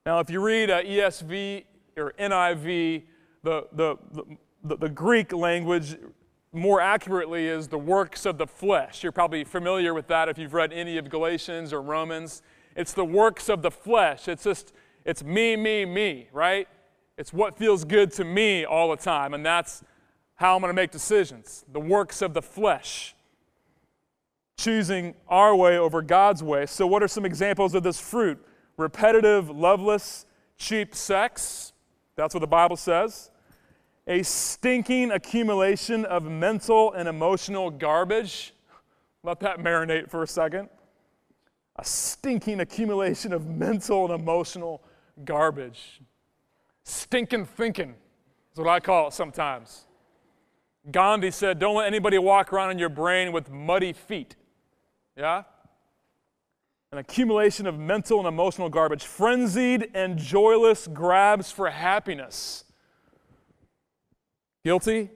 Now, 0.06 0.20
if 0.20 0.30
you 0.30 0.40
read 0.40 0.70
uh, 0.70 0.82
ESV 0.82 1.64
or 1.96 2.12
NIV, 2.18 3.04
the, 3.42 3.66
the, 3.72 3.96
the, 4.62 4.76
the 4.76 4.88
Greek 4.88 5.32
language 5.32 5.96
more 6.52 6.80
accurately 6.80 7.46
is 7.46 7.68
the 7.68 7.78
works 7.78 8.26
of 8.26 8.38
the 8.38 8.46
flesh. 8.46 9.02
You're 9.02 9.12
probably 9.12 9.44
familiar 9.44 9.92
with 9.92 10.06
that 10.06 10.28
if 10.28 10.38
you've 10.38 10.54
read 10.54 10.72
any 10.72 10.98
of 10.98 11.10
Galatians 11.10 11.72
or 11.72 11.82
Romans. 11.82 12.42
It's 12.76 12.92
the 12.92 13.04
works 13.04 13.48
of 13.48 13.62
the 13.62 13.70
flesh. 13.70 14.28
It's 14.28 14.44
just, 14.44 14.72
it's 15.04 15.22
me, 15.22 15.56
me, 15.56 15.84
me, 15.84 16.28
right? 16.32 16.68
It's 17.16 17.32
what 17.32 17.56
feels 17.56 17.84
good 17.84 18.12
to 18.12 18.24
me 18.24 18.64
all 18.64 18.90
the 18.90 18.96
time. 18.96 19.34
And 19.34 19.44
that's 19.44 19.82
how 20.34 20.54
I'm 20.54 20.60
going 20.60 20.70
to 20.70 20.74
make 20.74 20.90
decisions. 20.90 21.64
The 21.72 21.80
works 21.80 22.22
of 22.22 22.34
the 22.34 22.42
flesh. 22.42 23.14
Choosing 24.56 25.14
our 25.28 25.54
way 25.54 25.78
over 25.78 26.00
God's 26.00 26.42
way. 26.42 26.66
So, 26.66 26.86
what 26.86 27.02
are 27.02 27.08
some 27.08 27.24
examples 27.24 27.74
of 27.74 27.82
this 27.82 27.98
fruit? 27.98 28.44
repetitive, 28.76 29.50
loveless, 29.50 30.26
cheap 30.56 30.94
sex. 30.94 31.72
That's 32.16 32.34
what 32.34 32.40
the 32.40 32.46
Bible 32.46 32.76
says. 32.76 33.30
A 34.06 34.22
stinking 34.22 35.10
accumulation 35.10 36.04
of 36.04 36.24
mental 36.24 36.92
and 36.92 37.08
emotional 37.08 37.70
garbage. 37.70 38.52
Let 39.22 39.40
that 39.40 39.58
marinate 39.58 40.10
for 40.10 40.22
a 40.22 40.26
second. 40.26 40.68
A 41.76 41.84
stinking 41.84 42.60
accumulation 42.60 43.32
of 43.32 43.46
mental 43.56 44.04
and 44.04 44.20
emotional 44.20 44.82
garbage. 45.24 46.00
Stinking 46.84 47.46
thinking 47.46 47.94
is 48.52 48.58
what 48.58 48.68
I 48.68 48.80
call 48.80 49.08
it 49.08 49.12
sometimes. 49.12 49.86
Gandhi 50.90 51.30
said, 51.30 51.58
Don't 51.58 51.76
let 51.76 51.86
anybody 51.86 52.18
walk 52.18 52.52
around 52.52 52.70
in 52.70 52.78
your 52.78 52.88
brain 52.88 53.32
with 53.32 53.50
muddy 53.50 53.92
feet. 53.92 54.36
Yeah? 55.16 55.44
an 56.94 56.98
accumulation 56.98 57.66
of 57.66 57.76
mental 57.76 58.20
and 58.20 58.28
emotional 58.28 58.68
garbage, 58.68 59.04
frenzied 59.04 59.90
and 59.94 60.16
joyless 60.16 60.86
grabs 60.86 61.50
for 61.50 61.68
happiness. 61.68 62.62
Guilty? 64.62 65.10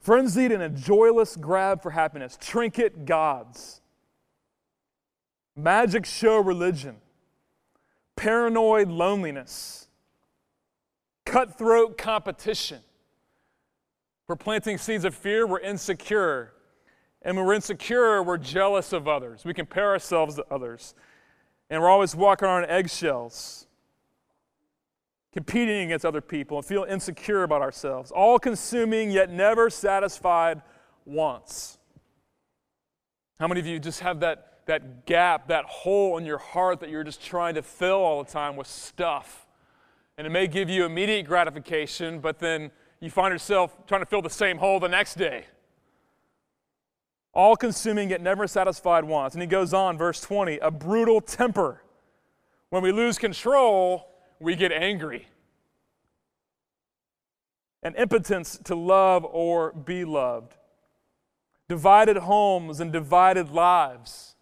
Frenzied 0.00 0.50
and 0.50 0.62
a 0.62 0.70
joyless 0.70 1.36
grab 1.36 1.82
for 1.82 1.90
happiness, 1.90 2.38
trinket 2.40 3.04
gods, 3.04 3.82
magic 5.54 6.06
show 6.06 6.38
religion, 6.38 6.96
paranoid 8.18 8.88
loneliness, 8.88 9.86
cutthroat 11.24 11.96
competition. 11.96 12.80
We're 14.26 14.34
planting 14.36 14.76
seeds 14.76 15.04
of 15.04 15.14
fear, 15.14 15.46
we're 15.46 15.60
insecure. 15.60 16.52
And 17.22 17.36
when 17.36 17.46
we're 17.46 17.54
insecure, 17.54 18.22
we're 18.22 18.36
jealous 18.36 18.92
of 18.92 19.06
others. 19.06 19.44
We 19.44 19.54
compare 19.54 19.90
ourselves 19.90 20.34
to 20.34 20.44
others. 20.50 20.94
And 21.70 21.80
we're 21.80 21.88
always 21.88 22.16
walking 22.16 22.48
on 22.48 22.64
eggshells, 22.64 23.66
competing 25.32 25.86
against 25.86 26.04
other 26.04 26.20
people 26.20 26.58
and 26.58 26.66
feel 26.66 26.84
insecure 26.84 27.44
about 27.44 27.62
ourselves. 27.62 28.10
All 28.10 28.38
consuming, 28.38 29.12
yet 29.12 29.30
never 29.30 29.70
satisfied 29.70 30.62
wants. 31.04 31.78
How 33.38 33.46
many 33.46 33.60
of 33.60 33.66
you 33.66 33.78
just 33.78 34.00
have 34.00 34.20
that, 34.20 34.47
that 34.68 35.04
gap, 35.04 35.48
that 35.48 35.66
hole 35.66 36.16
in 36.16 36.24
your 36.24 36.38
heart 36.38 36.80
that 36.80 36.88
you're 36.88 37.04
just 37.04 37.22
trying 37.22 37.56
to 37.56 37.62
fill 37.62 37.98
all 37.98 38.22
the 38.22 38.30
time 38.30 38.56
with 38.56 38.68
stuff? 38.68 39.46
And 40.16 40.26
it 40.26 40.30
may 40.30 40.46
give 40.46 40.70
you 40.70 40.84
immediate 40.84 41.26
gratification, 41.26 42.20
but 42.20 42.38
then 42.38 42.70
you 43.00 43.10
find 43.10 43.32
yourself 43.32 43.76
trying 43.86 44.00
to 44.00 44.06
fill 44.06 44.22
the 44.22 44.30
same 44.30 44.58
hole 44.58 44.80
the 44.80 44.88
next 44.88 45.16
day 45.16 45.44
all 47.38 47.54
consuming 47.54 48.10
yet 48.10 48.20
never 48.20 48.48
satisfied 48.48 49.04
wants. 49.04 49.36
And 49.36 49.40
he 49.40 49.46
goes 49.46 49.72
on, 49.72 49.96
verse 49.96 50.20
20, 50.20 50.58
a 50.58 50.72
brutal 50.72 51.20
temper. 51.20 51.82
When 52.70 52.82
we 52.82 52.90
lose 52.90 53.16
control, 53.16 54.08
we 54.40 54.56
get 54.56 54.72
angry. 54.72 55.28
An 57.82 57.94
impotence 57.94 58.58
to 58.64 58.74
love 58.74 59.24
or 59.24 59.72
be 59.72 60.04
loved. 60.04 60.56
Divided 61.68 62.16
homes 62.16 62.80
and 62.80 62.92
divided 62.92 63.50
lives. 63.50 64.34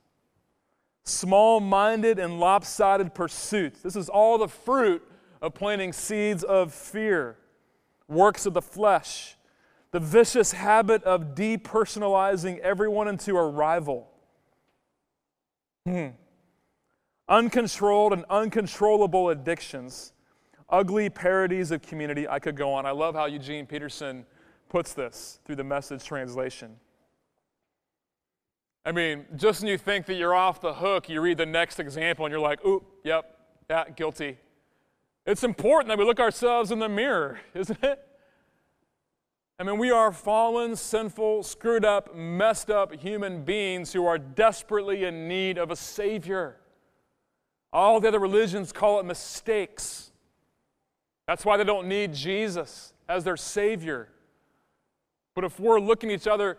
Small 1.06 1.60
minded 1.60 2.18
and 2.18 2.38
lopsided 2.38 3.14
pursuits. 3.14 3.80
This 3.80 3.96
is 3.96 4.08
all 4.08 4.36
the 4.36 4.48
fruit 4.48 5.02
of 5.40 5.54
planting 5.54 5.92
seeds 5.92 6.44
of 6.44 6.74
fear, 6.74 7.38
works 8.08 8.44
of 8.44 8.52
the 8.52 8.62
flesh 8.62 9.36
the 9.96 10.00
vicious 10.00 10.52
habit 10.52 11.02
of 11.04 11.34
depersonalizing 11.34 12.58
everyone 12.58 13.08
into 13.08 13.34
a 13.38 13.48
rival. 13.48 14.06
Hmm. 15.86 16.08
Uncontrolled 17.30 18.12
and 18.12 18.26
uncontrollable 18.28 19.30
addictions, 19.30 20.12
ugly 20.68 21.08
parodies 21.08 21.70
of 21.70 21.80
community. 21.80 22.28
I 22.28 22.38
could 22.38 22.56
go 22.56 22.74
on. 22.74 22.84
I 22.84 22.90
love 22.90 23.14
how 23.14 23.24
Eugene 23.24 23.64
Peterson 23.64 24.26
puts 24.68 24.92
this 24.92 25.40
through 25.46 25.56
the 25.56 25.64
message 25.64 26.04
translation. 26.04 26.76
I 28.86 28.92
mean, 28.92 29.26
just 29.34 29.62
when 29.62 29.68
you 29.68 29.78
think 29.78 30.06
that 30.06 30.14
you're 30.14 30.34
off 30.34 30.60
the 30.60 30.72
hook, 30.72 31.08
you 31.08 31.20
read 31.20 31.38
the 31.38 31.46
next 31.46 31.80
example 31.80 32.24
and 32.24 32.30
you're 32.30 32.40
like, 32.40 32.64
ooh, 32.64 32.84
yep, 33.02 33.36
yeah, 33.68 33.84
guilty. 33.90 34.38
It's 35.26 35.42
important 35.42 35.88
that 35.88 35.98
we 35.98 36.04
look 36.04 36.20
ourselves 36.20 36.70
in 36.70 36.78
the 36.78 36.88
mirror, 36.88 37.40
isn't 37.54 37.82
it? 37.82 38.00
I 39.58 39.64
mean, 39.64 39.78
we 39.78 39.90
are 39.90 40.12
fallen, 40.12 40.76
sinful, 40.76 41.42
screwed 41.42 41.84
up, 41.84 42.14
messed 42.14 42.70
up 42.70 42.94
human 42.94 43.42
beings 43.42 43.92
who 43.92 44.06
are 44.06 44.18
desperately 44.18 45.02
in 45.02 45.26
need 45.26 45.58
of 45.58 45.72
a 45.72 45.76
Savior. 45.76 46.58
All 47.72 47.98
the 47.98 48.06
other 48.06 48.20
religions 48.20 48.72
call 48.72 49.00
it 49.00 49.04
mistakes. 49.04 50.12
That's 51.26 51.44
why 51.44 51.56
they 51.56 51.64
don't 51.64 51.88
need 51.88 52.14
Jesus 52.14 52.92
as 53.08 53.24
their 53.24 53.36
Savior. 53.36 54.10
But 55.34 55.42
if 55.42 55.58
we're 55.58 55.80
looking 55.80 56.12
at 56.12 56.20
each 56.20 56.28
other 56.28 56.58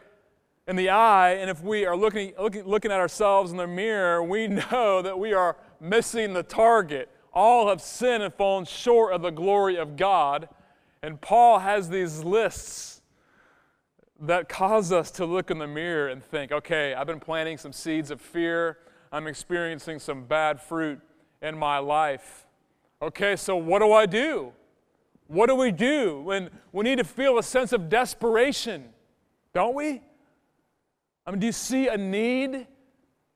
in 0.68 0.76
the 0.76 0.90
eye 0.90 1.34
and 1.34 1.50
if 1.50 1.64
we 1.64 1.86
are 1.86 1.96
looking, 1.96 2.34
looking, 2.38 2.66
looking 2.66 2.92
at 2.92 3.00
ourselves 3.00 3.52
in 3.52 3.58
the 3.58 3.68
mirror, 3.68 4.22
we 4.22 4.48
know 4.72 5.02
that 5.02 5.18
we 5.18 5.34
are 5.34 5.56
missing 5.80 6.34
the 6.34 6.44
target. 6.44 7.10
All 7.34 7.70
have 7.70 7.82
sinned 7.82 8.24
and 8.24 8.34
fallen 8.34 8.66
short 8.66 9.14
of 9.14 9.22
the 9.22 9.30
glory 9.30 9.78
of 9.78 9.96
God. 9.96 10.50
And 11.02 11.22
Paul 11.22 11.60
has 11.60 11.90
these 11.90 12.24
lists 12.24 13.02
that 14.20 14.50
cause 14.50 14.92
us 14.92 15.12
to 15.12 15.26
look 15.26 15.52
in 15.52 15.60
the 15.60 15.68
mirror 15.68 16.08
and 16.08 16.24
think, 16.24 16.52
okay, 16.52 16.94
I've 16.96 17.08
been 17.08 17.20
planting 17.20 17.58
some 17.58 17.72
seeds 17.72 18.10
of 18.10 18.20
fear. 18.20 18.80
I'm 19.12 19.28
experiencing 19.28 20.00
some 20.00 20.26
bad 20.26 20.60
fruit 20.60 21.00
in 21.42 21.58
my 21.58 21.78
life. 21.78 22.48
Okay, 23.02 23.36
so 23.36 23.56
what 23.56 23.80
do 23.80 23.94
I 23.94 24.08
do? 24.08 24.52
What 25.28 25.48
do 25.48 25.56
we 25.56 25.72
do 25.72 26.22
when 26.22 26.50
we 26.72 26.84
need 26.84 26.98
to 26.98 27.04
feel 27.04 27.38
a 27.38 27.44
sense 27.44 27.74
of 27.74 27.90
desperation? 27.90 28.86
Don't 29.54 29.76
we? 29.76 30.02
I 31.28 31.32
mean, 31.32 31.42
do 31.42 31.46
you 31.46 31.52
see 31.52 31.90
a 31.90 31.98
need? 31.98 32.54
Do 32.54 32.66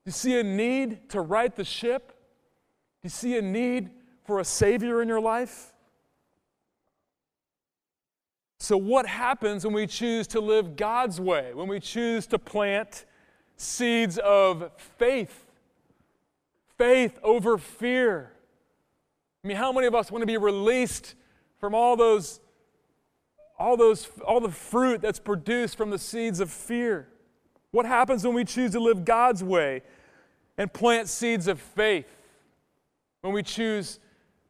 you 0.06 0.14
see 0.14 0.40
a 0.40 0.44
need 0.44 1.10
to 1.10 1.20
right 1.20 1.54
the 1.54 1.66
ship? 1.66 2.08
Do 2.08 3.06
you 3.06 3.10
see 3.10 3.38
a 3.38 3.42
need 3.42 3.90
for 4.24 4.40
a 4.40 4.46
Savior 4.46 5.02
in 5.02 5.10
your 5.10 5.20
life? 5.20 5.74
So, 8.60 8.78
what 8.78 9.06
happens 9.06 9.66
when 9.66 9.74
we 9.74 9.88
choose 9.88 10.28
to 10.28 10.40
live 10.40 10.78
God's 10.78 11.20
way? 11.20 11.54
When 11.54 11.68
we 11.68 11.80
choose 11.82 12.28
to 12.28 12.40
plant 12.40 13.06
seeds 13.58 14.18
of 14.20 14.72
faith? 14.78 15.52
Faith 16.78 17.20
over 17.24 17.58
fear. 17.58 18.32
I 19.44 19.48
mean, 19.48 19.58
how 19.58 19.72
many 19.74 19.88
of 19.88 19.96
us 19.96 20.12
want 20.12 20.22
to 20.22 20.28
be 20.28 20.38
released 20.38 21.16
from 21.60 21.76
all 21.76 21.98
those, 21.98 22.40
all 23.60 23.76
those, 23.76 24.08
all 24.26 24.40
the 24.40 24.52
fruit 24.52 25.02
that's 25.02 25.20
produced 25.20 25.76
from 25.76 25.90
the 25.90 26.00
seeds 26.00 26.40
of 26.40 26.50
fear? 26.50 27.11
What 27.72 27.86
happens 27.86 28.24
when 28.24 28.34
we 28.34 28.44
choose 28.44 28.72
to 28.72 28.80
live 28.80 29.06
God's 29.06 29.44
way 29.44 29.82
and 30.58 30.72
plant 30.72 31.08
seeds 31.08 31.48
of 31.48 31.60
faith? 31.60 32.06
When 33.22 33.34
we 33.34 33.44
choose 33.44 34.00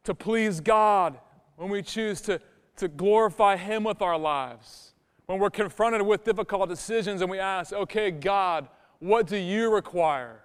to 0.04 0.14
please 0.14 0.60
God, 0.60 1.18
when 1.56 1.70
we 1.70 1.82
choose 1.82 2.20
to, 2.22 2.40
to 2.76 2.88
glorify 2.88 3.56
Him 3.56 3.84
with 3.84 4.02
our 4.02 4.18
lives, 4.18 4.94
when 5.26 5.38
we're 5.38 5.50
confronted 5.50 6.02
with 6.02 6.24
difficult 6.24 6.68
decisions 6.68 7.22
and 7.22 7.30
we 7.30 7.38
ask, 7.38 7.72
okay, 7.72 8.10
God, 8.10 8.68
what 8.98 9.26
do 9.26 9.36
you 9.36 9.72
require? 9.72 10.42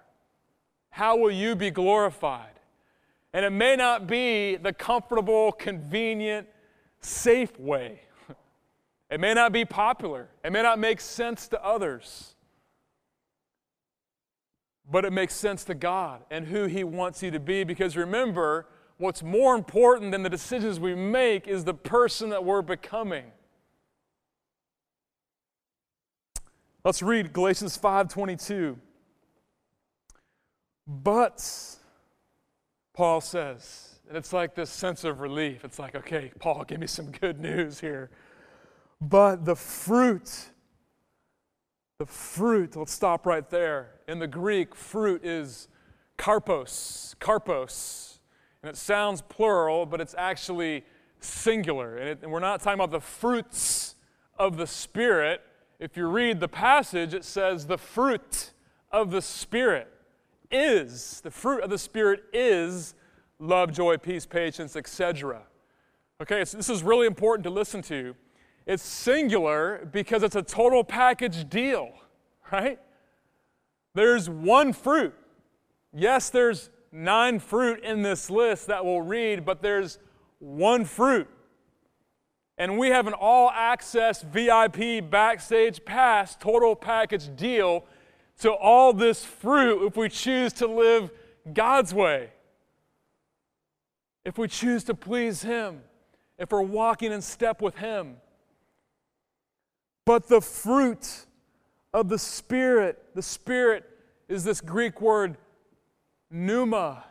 How 0.90 1.16
will 1.16 1.30
you 1.30 1.56
be 1.56 1.70
glorified? 1.70 2.58
And 3.32 3.44
it 3.44 3.50
may 3.50 3.76
not 3.76 4.06
be 4.06 4.56
the 4.56 4.72
comfortable, 4.72 5.52
convenient, 5.52 6.48
safe 7.00 7.58
way. 7.58 8.02
It 9.10 9.20
may 9.20 9.32
not 9.32 9.52
be 9.52 9.64
popular. 9.64 10.28
It 10.44 10.52
may 10.52 10.60
not 10.60 10.78
make 10.78 11.00
sense 11.00 11.48
to 11.48 11.64
others. 11.64 12.34
But 14.90 15.04
it 15.04 15.12
makes 15.12 15.34
sense 15.34 15.64
to 15.64 15.74
God 15.74 16.22
and 16.30 16.46
who 16.46 16.64
He 16.64 16.84
wants 16.84 17.22
you 17.22 17.30
to 17.30 17.40
be. 17.40 17.64
Because 17.64 17.96
remember, 17.96 18.66
what's 18.96 19.22
more 19.22 19.54
important 19.54 20.12
than 20.12 20.22
the 20.22 20.30
decisions 20.30 20.80
we 20.80 20.94
make 20.94 21.46
is 21.46 21.64
the 21.64 21.74
person 21.74 22.30
that 22.30 22.44
we're 22.44 22.62
becoming. 22.62 23.24
Let's 26.84 27.02
read 27.02 27.32
Galatians 27.32 27.76
5:22. 27.76 28.78
But 30.86 31.76
Paul 32.94 33.20
says. 33.20 33.84
And 34.08 34.16
it's 34.16 34.32
like 34.32 34.54
this 34.54 34.70
sense 34.70 35.04
of 35.04 35.20
relief. 35.20 35.64
It's 35.64 35.78
like, 35.78 35.94
okay, 35.94 36.32
Paul, 36.38 36.64
give 36.64 36.80
me 36.80 36.86
some 36.86 37.10
good 37.10 37.38
news 37.38 37.78
here. 37.78 38.10
But 39.02 39.44
the 39.44 39.54
fruit, 39.54 40.50
the 41.98 42.06
fruit, 42.06 42.76
let's 42.76 42.92
stop 42.92 43.26
right 43.26 43.50
there. 43.50 43.90
In 44.06 44.20
the 44.20 44.28
Greek, 44.28 44.76
fruit 44.76 45.24
is 45.24 45.66
karpos, 46.16 47.16
karpos. 47.16 48.18
And 48.62 48.70
it 48.70 48.76
sounds 48.76 49.20
plural, 49.22 49.84
but 49.84 50.00
it's 50.00 50.14
actually 50.16 50.84
singular. 51.18 51.96
And, 51.96 52.08
it, 52.08 52.18
and 52.22 52.30
we're 52.30 52.38
not 52.38 52.60
talking 52.60 52.78
about 52.78 52.92
the 52.92 53.00
fruits 53.00 53.96
of 54.38 54.56
the 54.56 54.66
Spirit. 54.66 55.40
If 55.80 55.96
you 55.96 56.06
read 56.06 56.38
the 56.38 56.46
passage, 56.46 57.14
it 57.14 57.24
says 57.24 57.66
the 57.66 57.78
fruit 57.78 58.52
of 58.92 59.10
the 59.10 59.20
Spirit 59.20 59.88
is, 60.52 61.20
the 61.22 61.32
fruit 61.32 61.64
of 61.64 61.70
the 61.70 61.78
Spirit 61.78 62.22
is 62.32 62.94
love, 63.40 63.72
joy, 63.72 63.96
peace, 63.96 64.24
patience, 64.24 64.76
etc. 64.76 65.42
Okay, 66.22 66.44
so 66.44 66.56
this 66.58 66.70
is 66.70 66.84
really 66.84 67.08
important 67.08 67.42
to 67.42 67.50
listen 67.50 67.82
to. 67.82 68.14
It's 68.68 68.82
singular 68.82 69.88
because 69.90 70.22
it's 70.22 70.36
a 70.36 70.42
total 70.42 70.84
package 70.84 71.48
deal, 71.48 71.90
right? 72.52 72.78
There's 73.94 74.28
one 74.28 74.74
fruit. 74.74 75.14
Yes, 75.94 76.28
there's 76.28 76.68
nine 76.92 77.38
fruit 77.38 77.82
in 77.82 78.02
this 78.02 78.28
list 78.28 78.66
that 78.66 78.84
we'll 78.84 79.00
read, 79.00 79.46
but 79.46 79.62
there's 79.62 79.98
one 80.38 80.84
fruit. 80.84 81.28
And 82.58 82.76
we 82.76 82.88
have 82.88 83.06
an 83.06 83.14
all 83.14 83.50
access 83.54 84.20
VIP 84.20 85.08
backstage 85.08 85.82
pass, 85.86 86.36
total 86.36 86.76
package 86.76 87.34
deal 87.34 87.86
to 88.40 88.52
all 88.52 88.92
this 88.92 89.24
fruit 89.24 89.86
if 89.86 89.96
we 89.96 90.10
choose 90.10 90.52
to 90.52 90.66
live 90.66 91.10
God's 91.54 91.94
way. 91.94 92.32
If 94.26 94.36
we 94.36 94.46
choose 94.46 94.84
to 94.84 94.94
please 94.94 95.40
Him, 95.40 95.80
if 96.36 96.52
we're 96.52 96.60
walking 96.60 97.12
in 97.12 97.22
step 97.22 97.62
with 97.62 97.76
Him. 97.76 98.16
But 100.08 100.26
the 100.26 100.40
fruit 100.40 101.26
of 101.92 102.08
the 102.08 102.18
Spirit, 102.18 103.14
the 103.14 103.20
Spirit 103.20 103.84
is 104.26 104.42
this 104.42 104.62
Greek 104.62 105.02
word 105.02 105.36
pneuma, 106.30 107.04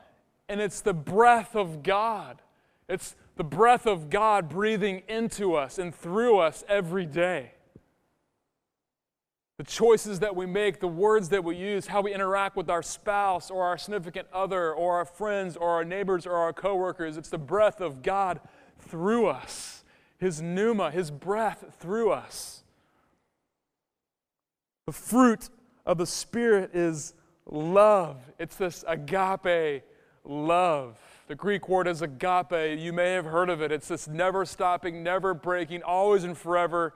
and 0.50 0.60
it's 0.60 0.82
the 0.82 0.96
breath 0.96 1.56
of 1.56 1.84
God. 1.84 2.42
It's 2.90 3.16
the 3.36 3.44
breath 3.44 3.86
of 3.86 4.10
God 4.10 4.50
breathing 4.50 5.04
into 5.08 5.54
us 5.54 5.78
and 5.78 5.94
through 5.94 6.40
us 6.40 6.64
every 6.68 7.06
day. 7.06 7.52
The 9.58 9.64
choices 9.64 10.22
that 10.22 10.36
we 10.36 10.48
make, 10.48 10.80
the 10.80 10.88
words 10.88 11.30
that 11.30 11.44
we 11.44 11.56
use, 11.56 11.86
how 11.86 12.02
we 12.02 12.16
interact 12.16 12.56
with 12.56 12.68
our 12.68 12.82
spouse 12.82 13.52
or 13.52 13.64
our 13.64 13.78
significant 13.78 14.28
other 14.34 14.74
or 14.74 14.96
our 14.96 15.06
friends 15.06 15.56
or 15.56 15.70
our 15.70 15.86
neighbors 15.86 16.26
or 16.26 16.34
our 16.34 16.52
coworkers, 16.52 17.16
it's 17.16 17.30
the 17.30 17.38
breath 17.38 17.80
of 17.80 18.02
God 18.02 18.40
through 18.80 19.28
us. 19.28 19.84
His 20.18 20.42
pneuma, 20.42 20.90
His 20.90 21.12
breath 21.12 21.76
through 21.80 22.10
us. 22.10 22.64
The 24.88 24.94
fruit 24.94 25.50
of 25.86 25.98
the 25.98 26.06
Spirit 26.06 26.72
is 26.74 27.14
love. 27.46 28.22
It's 28.40 28.56
this 28.56 28.86
agape 28.88 29.84
love. 30.24 30.98
The 31.28 31.36
Greek 31.36 31.68
word 31.68 31.90
is 31.90 32.02
agape. 32.02 32.80
You 32.80 32.94
may 32.94 33.12
have 33.12 33.26
heard 33.26 33.50
of 33.50 33.62
it. 33.62 33.70
It's 33.70 33.90
this 33.90 34.08
never 34.08 34.46
stopping, 34.46 35.04
never 35.04 35.34
breaking, 35.34 35.84
always 35.84 36.24
and 36.24 36.38
forever 36.38 36.96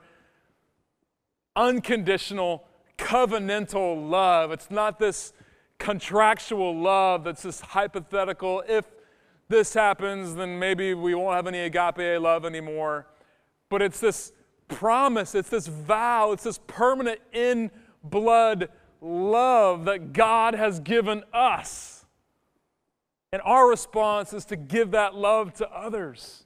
unconditional, 1.54 2.66
covenantal 2.96 4.08
love. 4.08 4.52
It's 4.52 4.70
not 4.70 4.98
this 4.98 5.34
contractual 5.78 6.74
love 6.74 7.24
that's 7.24 7.42
this 7.42 7.60
hypothetical. 7.60 8.64
If 8.66 8.86
this 9.50 9.74
happens, 9.74 10.34
then 10.34 10.58
maybe 10.58 10.94
we 10.94 11.14
won't 11.14 11.36
have 11.36 11.46
any 11.46 11.58
agape 11.58 12.22
love 12.22 12.46
anymore. 12.46 13.06
But 13.68 13.82
it's 13.82 14.00
this 14.00 14.32
promise, 14.68 15.34
it's 15.34 15.50
this 15.50 15.66
vow, 15.66 16.32
it's 16.32 16.44
this 16.44 16.58
permanent 16.66 17.20
in 17.32 17.70
blood 18.02 18.68
love 19.00 19.84
that 19.84 20.12
God 20.12 20.54
has 20.54 20.80
given 20.80 21.24
us. 21.32 22.04
And 23.32 23.40
our 23.44 23.68
response 23.68 24.32
is 24.32 24.44
to 24.46 24.56
give 24.56 24.90
that 24.90 25.14
love 25.14 25.54
to 25.54 25.70
others. 25.70 26.44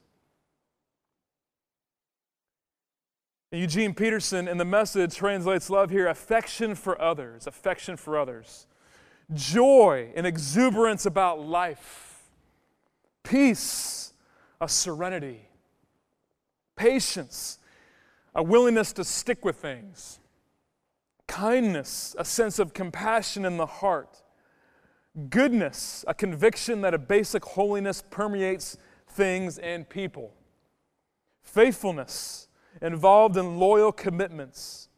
Eugene 3.53 3.95
Peterson 3.95 4.49
in 4.49 4.59
the 4.59 4.65
message 4.65 5.15
translates 5.15 5.71
love 5.71 5.91
here 5.91 6.09
affection 6.09 6.75
for 6.75 7.01
others, 7.01 7.47
affection 7.47 7.97
for 7.97 8.19
others, 8.19 8.67
joy 9.35 10.11
and 10.15 10.27
exuberance 10.27 11.07
about 11.07 11.41
life, 11.41 12.25
peace, 13.23 14.13
a 14.61 14.69
serenity, 14.69 15.49
patience, 16.77 17.59
a 18.35 18.43
willingness 18.43 18.93
to 18.93 19.05
stick 19.05 19.45
with 19.45 19.57
things, 19.57 20.19
kindness, 21.27 22.15
a 22.19 22.25
sense 22.25 22.59
of 22.59 22.73
compassion 22.73 23.45
in 23.45 23.57
the 23.57 23.67
heart, 23.67 24.23
goodness, 25.31 26.05
a 26.07 26.15
conviction 26.15 26.81
that 26.83 26.95
a 26.95 26.99
basic 26.99 27.45
holiness 27.45 28.03
permeates 28.11 28.77
things 29.09 29.59
and 29.59 29.89
people, 29.89 30.35
faithfulness, 31.43 32.49
involved 32.83 33.37
in 33.37 33.59
loyal 33.59 33.93
commitments, 33.93 34.89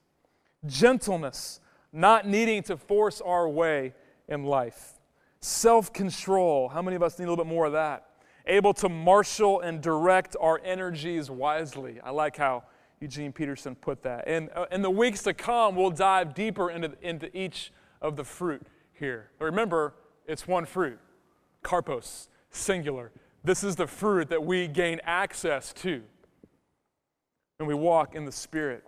gentleness, 0.67 1.61
not 1.93 2.27
needing 2.27 2.62
to 2.64 2.77
force 2.77 3.21
our 3.21 3.49
way 3.49 3.95
in 4.29 4.45
life, 4.45 4.95
self 5.41 5.93
control. 5.93 6.69
How 6.69 6.83
many 6.83 6.97
of 6.97 7.03
us 7.03 7.19
need 7.19 7.27
a 7.27 7.31
little 7.31 7.45
bit 7.45 7.51
more 7.51 7.67
of 7.67 7.73
that? 7.73 8.05
Able 8.47 8.75
to 8.75 8.88
marshal 8.88 9.61
and 9.61 9.81
direct 9.81 10.37
our 10.41 10.61
energies 10.64 11.31
wisely. 11.31 12.01
I 12.03 12.11
like 12.11 12.37
how 12.37 12.64
Eugene 13.01 13.33
Peterson 13.33 13.75
put 13.75 14.03
that. 14.03 14.25
And 14.27 14.51
uh, 14.55 14.67
in 14.73 14.83
the 14.83 14.91
weeks 14.91 15.23
to 15.23 15.35
come, 15.35 15.77
we'll 15.77 15.91
dive 15.91 16.35
deeper 16.35 16.71
into, 16.71 16.93
into 17.01 17.37
each 17.37 17.73
of 18.03 18.17
the 18.17 18.25
fruit 18.25 18.63
here. 18.93 19.31
But 19.39 19.47
remember, 19.47 19.95
it's 20.27 20.47
one 20.47 20.67
fruit 20.67 20.99
karpos, 21.65 22.29
singular. 22.51 23.13
This 23.45 23.63
is 23.63 23.77
the 23.77 23.87
fruit 23.87 24.31
that 24.31 24.45
we 24.45 24.69
gain 24.69 25.01
access 25.05 25.73
to 25.75 26.03
and 27.59 27.67
we 27.67 27.75
walk 27.75 28.15
in 28.15 28.25
the 28.25 28.33
Spirit. 28.33 28.85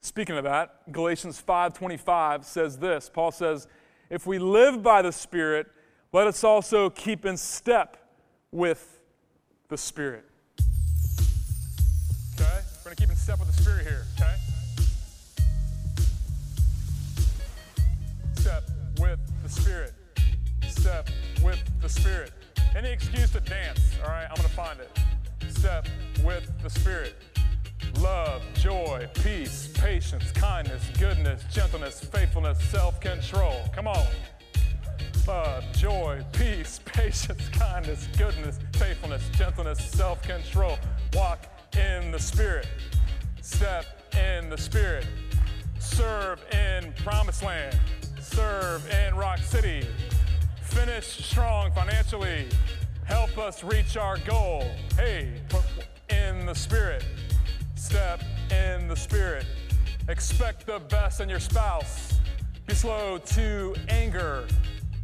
Speaking 0.00 0.36
of 0.36 0.44
that, 0.44 0.90
Galatians 0.92 1.40
5:25 1.40 2.44
says 2.44 2.78
this. 2.78 3.10
Paul 3.10 3.32
says, 3.32 3.68
"If 4.08 4.26
we 4.26 4.38
live 4.38 4.82
by 4.82 5.02
the 5.02 5.12
Spirit, 5.12 5.70
let 6.12 6.26
us 6.26 6.42
also 6.42 6.88
keep 6.88 7.26
in 7.26 7.36
step 7.36 7.96
with 8.50 9.02
the 9.68 9.76
Spirit." 9.76 10.27
We're 12.88 12.94
going 12.94 12.96
to 12.96 13.02
keep 13.02 13.10
in 13.10 13.16
step 13.16 13.38
with 13.38 13.54
the 13.54 13.62
Spirit 13.62 13.86
here, 13.86 14.06
okay? 14.18 14.34
Step 18.32 18.64
with 18.98 19.18
the 19.42 19.48
Spirit. 19.50 19.92
Step 20.66 21.10
with 21.44 21.62
the 21.82 21.88
Spirit. 21.90 22.32
Any 22.74 22.88
excuse 22.88 23.30
to 23.32 23.40
dance, 23.40 23.78
all 24.02 24.08
right? 24.08 24.24
I'm 24.30 24.36
going 24.36 24.48
to 24.48 24.54
find 24.54 24.80
it 24.80 24.88
step 25.50 25.86
with 26.24 26.50
the 26.62 26.70
Spirit. 26.70 27.14
Love, 28.00 28.40
joy, 28.54 29.06
peace, 29.22 29.68
patience, 29.74 30.30
kindness, 30.30 30.90
goodness, 30.98 31.44
gentleness, 31.52 32.00
faithfulness, 32.00 32.58
self 32.70 32.98
control. 33.02 33.68
Come 33.74 33.86
on. 33.86 34.06
love, 35.26 35.62
joy, 35.74 36.24
peace, 36.32 36.80
patience, 36.86 37.50
kindness, 37.50 38.08
goodness, 38.16 38.58
faithfulness, 38.72 39.28
gentleness, 39.36 39.84
self 39.84 40.22
control. 40.22 40.78
Walk 41.12 41.57
in 41.76 42.10
the 42.10 42.18
Spirit. 42.18 42.66
Step 43.42 43.84
in 44.14 44.48
the 44.50 44.58
Spirit. 44.58 45.06
Serve 45.78 46.40
in 46.52 46.92
Promised 47.04 47.42
Land. 47.42 47.78
Serve 48.20 48.88
in 48.90 49.14
Rock 49.16 49.38
City. 49.38 49.86
Finish 50.62 51.06
strong 51.06 51.72
financially. 51.72 52.46
Help 53.04 53.38
us 53.38 53.64
reach 53.64 53.96
our 53.96 54.18
goal. 54.18 54.70
Hey, 54.96 55.32
in 56.10 56.46
the 56.46 56.54
Spirit. 56.54 57.04
Step 57.74 58.22
in 58.50 58.86
the 58.86 58.96
Spirit. 58.96 59.46
Expect 60.08 60.66
the 60.66 60.78
best 60.78 61.20
in 61.20 61.28
your 61.28 61.40
spouse. 61.40 62.18
Be 62.66 62.74
slow 62.74 63.18
to 63.18 63.74
anger. 63.88 64.46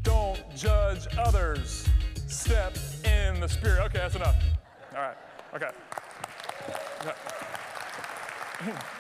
Don't 0.03 0.43
judge 0.55 1.07
others. 1.19 1.89
Step 2.27 2.77
in 3.05 3.41
the 3.41 3.49
Spirit. 3.49 3.81
Okay, 3.87 3.99
that's 3.99 4.17
enough. 4.17 4.37
All 4.95 5.03
right. 5.03 5.17
Okay. 5.55 5.71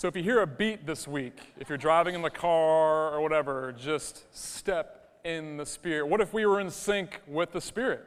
So 0.00 0.08
if 0.08 0.16
you 0.16 0.22
hear 0.22 0.40
a 0.40 0.46
beat 0.46 0.86
this 0.86 1.06
week, 1.06 1.34
if 1.58 1.68
you're 1.68 1.76
driving 1.76 2.14
in 2.14 2.22
the 2.22 2.30
car 2.30 3.10
or 3.10 3.20
whatever, 3.20 3.70
just 3.78 4.34
step 4.34 5.18
in 5.24 5.58
the 5.58 5.66
Spirit. 5.66 6.06
What 6.06 6.22
if 6.22 6.32
we 6.32 6.46
were 6.46 6.58
in 6.58 6.70
sync 6.70 7.20
with 7.26 7.52
the 7.52 7.60
Spirit? 7.60 8.06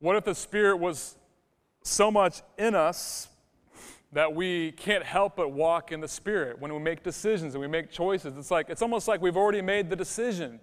What 0.00 0.16
if 0.16 0.24
the 0.24 0.34
Spirit 0.34 0.76
was 0.76 1.16
so 1.82 2.10
much 2.10 2.42
in 2.58 2.74
us 2.74 3.28
that 4.12 4.34
we 4.34 4.72
can't 4.72 5.02
help 5.02 5.36
but 5.36 5.52
walk 5.52 5.90
in 5.90 6.02
the 6.02 6.08
Spirit 6.08 6.60
when 6.60 6.70
we 6.70 6.78
make 6.78 7.02
decisions 7.02 7.54
and 7.54 7.62
we 7.62 7.66
make 7.66 7.90
choices? 7.90 8.36
It's 8.36 8.50
like 8.50 8.68
it's 8.68 8.82
almost 8.82 9.08
like 9.08 9.22
we've 9.22 9.38
already 9.38 9.62
made 9.62 9.88
the 9.88 9.96
decision. 9.96 10.60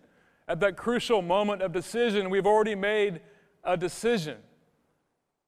At 0.47 0.60
that 0.60 0.77
crucial 0.77 1.23
moment 1.23 1.63
of 1.63 1.71
decision, 1.71 2.29
we've 2.29 2.45
already 2.45 2.75
made 2.75 3.21
a 3.63 3.75
decision. 3.75 4.38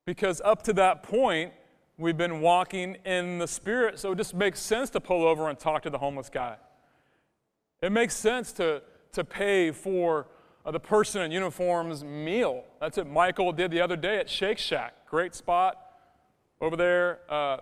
Because 0.09 0.41
up 0.43 0.63
to 0.63 0.73
that 0.73 1.03
point, 1.03 1.53
we've 1.99 2.17
been 2.17 2.41
walking 2.41 2.97
in 3.05 3.37
the 3.37 3.47
Spirit. 3.47 3.99
So 3.99 4.13
it 4.13 4.17
just 4.17 4.33
makes 4.33 4.59
sense 4.59 4.89
to 4.89 4.99
pull 4.99 5.23
over 5.23 5.49
and 5.49 5.59
talk 5.59 5.83
to 5.83 5.91
the 5.91 5.99
homeless 5.99 6.31
guy. 6.31 6.55
It 7.83 7.91
makes 7.91 8.15
sense 8.15 8.51
to, 8.53 8.81
to 9.11 9.23
pay 9.23 9.69
for 9.69 10.25
uh, 10.65 10.71
the 10.71 10.79
person 10.79 11.21
in 11.21 11.31
uniform's 11.31 12.03
meal. 12.03 12.63
That's 12.81 12.97
what 12.97 13.05
Michael 13.05 13.51
did 13.51 13.69
the 13.69 13.81
other 13.81 13.95
day 13.95 14.17
at 14.17 14.27
Shake 14.27 14.57
Shack. 14.57 15.07
Great 15.07 15.35
spot 15.35 15.75
over 16.59 16.75
there 16.75 17.19
uh, 17.29 17.57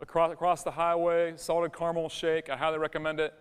across, 0.00 0.32
across 0.32 0.62
the 0.62 0.70
highway, 0.70 1.32
salted 1.34 1.76
caramel 1.76 2.08
shake. 2.08 2.48
I 2.48 2.56
highly 2.56 2.78
recommend 2.78 3.18
it. 3.18 3.34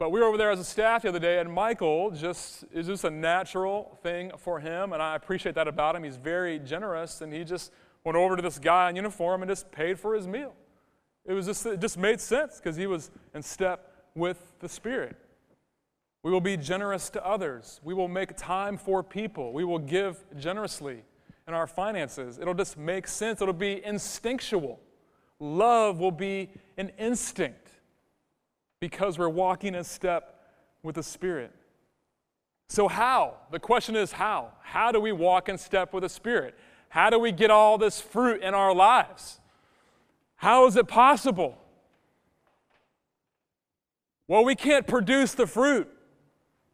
But 0.00 0.12
we 0.12 0.20
were 0.20 0.26
over 0.26 0.38
there 0.38 0.50
as 0.50 0.58
a 0.58 0.64
staff 0.64 1.02
the 1.02 1.10
other 1.10 1.18
day, 1.18 1.40
and 1.40 1.52
Michael 1.52 2.10
just 2.10 2.64
is 2.72 2.86
just 2.86 3.04
a 3.04 3.10
natural 3.10 3.98
thing 4.02 4.32
for 4.38 4.58
him, 4.58 4.94
and 4.94 5.02
I 5.02 5.14
appreciate 5.14 5.54
that 5.56 5.68
about 5.68 5.94
him. 5.94 6.04
He's 6.04 6.16
very 6.16 6.58
generous, 6.58 7.20
and 7.20 7.30
he 7.30 7.44
just 7.44 7.70
went 8.02 8.16
over 8.16 8.34
to 8.34 8.40
this 8.40 8.58
guy 8.58 8.88
in 8.88 8.96
uniform 8.96 9.42
and 9.42 9.50
just 9.50 9.70
paid 9.70 10.00
for 10.00 10.14
his 10.14 10.26
meal. 10.26 10.54
It 11.26 11.34
was 11.34 11.44
just 11.44 11.66
it 11.66 11.80
just 11.80 11.98
made 11.98 12.18
sense 12.18 12.56
because 12.56 12.76
he 12.76 12.86
was 12.86 13.10
in 13.34 13.42
step 13.42 13.92
with 14.14 14.54
the 14.60 14.70
Spirit. 14.70 15.18
We 16.22 16.30
will 16.30 16.40
be 16.40 16.56
generous 16.56 17.10
to 17.10 17.26
others. 17.26 17.78
We 17.84 17.92
will 17.92 18.08
make 18.08 18.34
time 18.38 18.78
for 18.78 19.02
people. 19.02 19.52
We 19.52 19.64
will 19.64 19.78
give 19.78 20.24
generously 20.38 21.02
in 21.46 21.52
our 21.52 21.66
finances. 21.66 22.38
It'll 22.38 22.54
just 22.54 22.78
make 22.78 23.06
sense. 23.06 23.42
It'll 23.42 23.52
be 23.52 23.84
instinctual. 23.84 24.80
Love 25.40 25.98
will 25.98 26.10
be 26.10 26.48
an 26.78 26.90
instinct 26.98 27.69
because 28.80 29.18
we're 29.18 29.28
walking 29.28 29.74
in 29.74 29.84
step 29.84 30.40
with 30.82 30.96
the 30.96 31.02
Spirit. 31.02 31.52
So, 32.68 32.88
how? 32.88 33.36
The 33.50 33.58
question 33.60 33.96
is 33.96 34.12
how? 34.12 34.52
How 34.62 34.90
do 34.90 35.00
we 35.00 35.12
walk 35.12 35.48
in 35.48 35.58
step 35.58 35.92
with 35.92 36.02
the 36.02 36.08
Spirit? 36.08 36.56
How 36.88 37.10
do 37.10 37.18
we 37.18 37.30
get 37.30 37.50
all 37.50 37.78
this 37.78 38.00
fruit 38.00 38.42
in 38.42 38.54
our 38.54 38.74
lives? 38.74 39.40
How 40.36 40.66
is 40.66 40.76
it 40.76 40.88
possible? 40.88 41.58
Well, 44.26 44.44
we 44.44 44.54
can't 44.54 44.86
produce 44.86 45.34
the 45.34 45.46
fruit. 45.46 45.88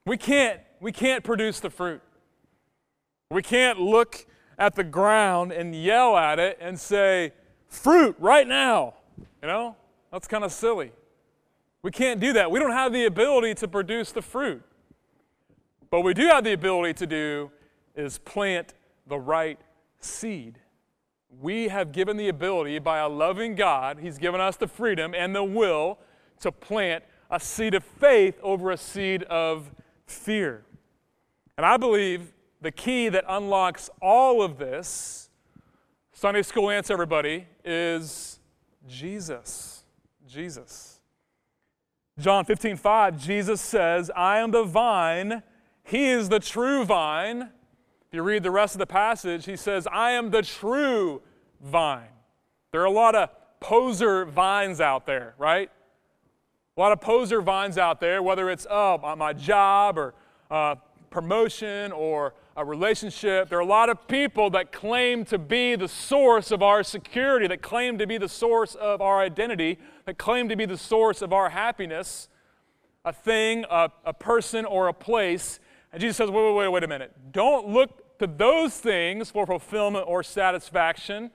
We 0.05 0.16
can't, 0.16 0.61
we 0.81 0.92
can't 0.92 1.25
produce 1.25 1.59
the 1.61 1.71
fruit. 1.71 2.03
We 3.31 3.42
can't 3.42 3.81
look 3.81 4.27
at 4.59 4.75
the 4.75 4.85
ground 4.85 5.53
and 5.53 5.75
yell 5.75 6.16
at 6.16 6.38
it 6.38 6.59
and 6.61 6.79
say, 6.79 7.33
fruit 7.69 8.14
right 8.19 8.47
now. 8.47 8.95
You 9.42 9.49
know, 9.49 9.77
that's 10.12 10.29
kind 10.29 10.45
of 10.45 10.53
silly. 10.53 10.92
We 11.87 11.92
can't 11.92 12.18
do 12.18 12.33
that. 12.33 12.51
We 12.51 12.59
don't 12.59 12.72
have 12.72 12.92
the 12.92 13.05
ability 13.05 13.55
to 13.55 13.68
produce 13.68 14.11
the 14.11 14.20
fruit. 14.20 14.61
But 15.88 16.01
we 16.01 16.14
do 16.14 16.27
have 16.27 16.42
the 16.42 16.53
ability 16.53 16.94
to 16.94 17.07
do 17.07 17.53
is 17.94 18.18
plant 18.18 18.75
the 19.07 19.20
right 19.20 19.61
seed. 20.01 20.59
We 21.40 21.68
have 21.68 21.92
given 21.92 22.16
the 22.16 22.29
ability 22.29 22.81
by 22.81 22.99
a 22.99 23.09
loving 23.09 23.55
God, 23.55 24.01
He's 24.01 24.18
given 24.18 24.40
us 24.40 24.57
the 24.57 24.66
freedom 24.66 25.14
and 25.14 25.33
the 25.33 25.44
will 25.44 26.01
to 26.40 26.51
plant 26.51 27.05
a 27.31 27.38
seed 27.38 27.72
of 27.72 27.85
faith 27.85 28.37
over 28.42 28.72
a 28.72 28.77
seed 28.77 29.22
of 29.22 29.70
fear. 30.09 30.64
And 31.57 31.64
I 31.64 31.77
believe 31.77 32.33
the 32.62 32.72
key 32.72 33.11
that 33.11 33.25
unlocks 33.29 33.90
all 34.03 34.42
of 34.42 34.59
this, 34.59 35.31
Sunday 36.11 36.42
school 36.42 36.68
answer, 36.68 36.94
everybody, 36.94 37.46
is 37.64 38.40
Jesus. 38.88 39.85
Jesus. 40.27 40.95
John 42.18 42.46
15, 42.46 42.76
5, 42.76 43.22
Jesus 43.22 43.61
says, 43.61 44.11
I 44.16 44.38
am 44.38 44.50
the 44.50 44.64
vine, 44.64 45.42
he 45.85 46.07
is 46.07 46.31
the 46.31 46.40
true 46.40 46.83
vine. 46.83 47.50
If 48.09 48.14
you 48.14 48.22
read 48.22 48.42
the 48.42 48.50
rest 48.50 48.74
of 48.74 48.79
the 48.79 48.87
passage, 48.87 49.44
he 49.44 49.55
says, 49.55 49.87
I 49.92 50.12
am 50.12 50.31
the 50.31 50.40
true 50.40 51.20
vine. 51.61 52.09
There 52.72 52.81
are 52.81 52.87
a 52.87 52.90
lot 52.90 53.14
of 53.14 53.29
poser 53.61 54.24
vines 54.24 54.81
out 54.81 55.05
there, 55.05 55.35
right? 55.37 55.70
A 56.79 56.81
lot 56.81 56.92
of 56.92 57.02
poser 57.02 57.42
vines 57.42 57.76
out 57.76 58.00
there, 58.00 58.22
whether 58.22 58.48
it's 58.48 58.64
uh, 58.64 58.96
my 59.18 59.35
job 59.35 59.98
or 59.98 60.14
uh, 60.50 60.76
promotion 61.11 61.92
or 61.92 62.33
a 62.57 62.64
relationship. 62.64 63.51
There 63.51 63.59
are 63.59 63.62
a 63.62 63.66
lot 63.66 63.90
of 63.90 64.09
people 64.09 64.49
that 64.51 64.73
claim 64.73 65.27
to 65.27 65.38
be 65.38 65.77
the 65.77 65.88
source 65.88 66.51
of 66.51 66.62
our 66.62 66.83
security, 66.83 67.47
that 67.49 67.61
claim 67.61 67.99
to 67.99 68.07
be 68.07 68.16
the 68.16 68.31
source 68.31 68.75
of 68.75 69.03
our 69.03 69.21
identity, 69.21 69.79
that 70.07 70.16
claim 70.16 70.49
to 70.49 70.57
be 70.57 70.64
the 70.64 70.79
source 70.79 71.21
of 71.21 71.35
our 71.35 71.51
happiness, 71.51 72.29
a 73.05 73.12
thing, 73.12 73.66
a, 73.71 73.90
a 74.07 74.14
person, 74.14 74.64
or 74.64 74.88
a 74.88 74.95
place. 74.95 75.61
And 75.92 76.01
Jesus 76.01 76.16
says, 76.16 76.31
wait, 76.31 76.45
wait, 76.45 76.55
wait, 76.55 76.69
wait 76.69 76.83
a 76.85 76.88
minute. 76.88 77.12
Don't 77.31 77.69
look 77.69 78.19
to 78.19 78.27
those 78.27 78.75
things 78.79 79.31
for 79.31 79.47
fulfillment 79.47 80.07
or 80.09 80.23
satisfaction. 80.23 81.31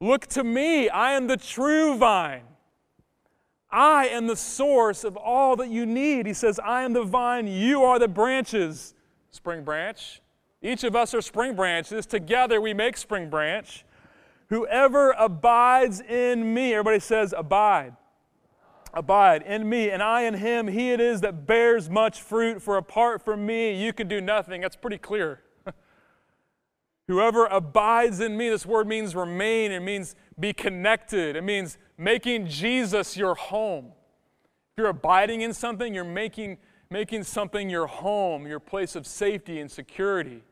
Look 0.00 0.26
to 0.28 0.42
me. 0.42 0.88
I 0.88 1.12
am 1.12 1.26
the 1.26 1.36
true 1.36 1.98
vine. 1.98 2.44
I 3.70 4.08
am 4.08 4.26
the 4.26 4.36
source 4.36 5.04
of 5.04 5.18
all 5.18 5.54
that 5.56 5.68
you 5.68 5.84
need. 5.84 6.24
He 6.24 6.32
says, 6.32 6.58
I 6.58 6.84
am 6.84 6.94
the 6.94 7.02
vine, 7.02 7.46
you 7.46 7.84
are 7.84 7.98
the 7.98 8.08
branches 8.08 8.94
spring 9.38 9.62
branch. 9.62 10.20
Each 10.60 10.82
of 10.82 10.96
us 10.96 11.14
are 11.14 11.22
spring 11.22 11.54
branches. 11.54 12.06
Together 12.06 12.60
we 12.60 12.74
make 12.74 12.96
spring 12.96 13.30
branch. 13.30 13.84
Whoever 14.48 15.12
abides 15.12 16.00
in 16.00 16.52
me, 16.52 16.72
everybody 16.72 16.98
says, 16.98 17.32
abide. 17.36 17.94
Abide 18.92 19.42
in 19.42 19.68
me, 19.68 19.90
and 19.90 20.02
I 20.02 20.22
in 20.22 20.34
him. 20.34 20.66
He 20.66 20.90
it 20.90 21.00
is 21.00 21.20
that 21.20 21.46
bears 21.46 21.88
much 21.88 22.20
fruit, 22.20 22.60
for 22.60 22.76
apart 22.76 23.24
from 23.24 23.46
me, 23.46 23.80
you 23.80 23.92
can 23.92 24.08
do 24.08 24.20
nothing. 24.20 24.60
That's 24.60 24.74
pretty 24.74 24.98
clear. 24.98 25.40
Whoever 27.06 27.46
abides 27.46 28.18
in 28.18 28.36
me, 28.36 28.48
this 28.48 28.66
word 28.66 28.88
means 28.88 29.14
remain, 29.14 29.70
it 29.70 29.80
means 29.80 30.16
be 30.40 30.52
connected, 30.52 31.36
it 31.36 31.44
means 31.44 31.78
making 31.96 32.48
Jesus 32.48 33.16
your 33.16 33.36
home. 33.36 33.92
If 34.72 34.78
you're 34.78 34.88
abiding 34.88 35.42
in 35.42 35.52
something, 35.52 35.94
you're 35.94 36.04
making 36.04 36.58
making 36.90 37.24
something 37.24 37.68
your 37.68 37.86
home, 37.86 38.46
your 38.46 38.60
place 38.60 38.96
of 38.96 39.06
safety 39.06 39.60
and 39.60 39.70
security. 39.70 40.42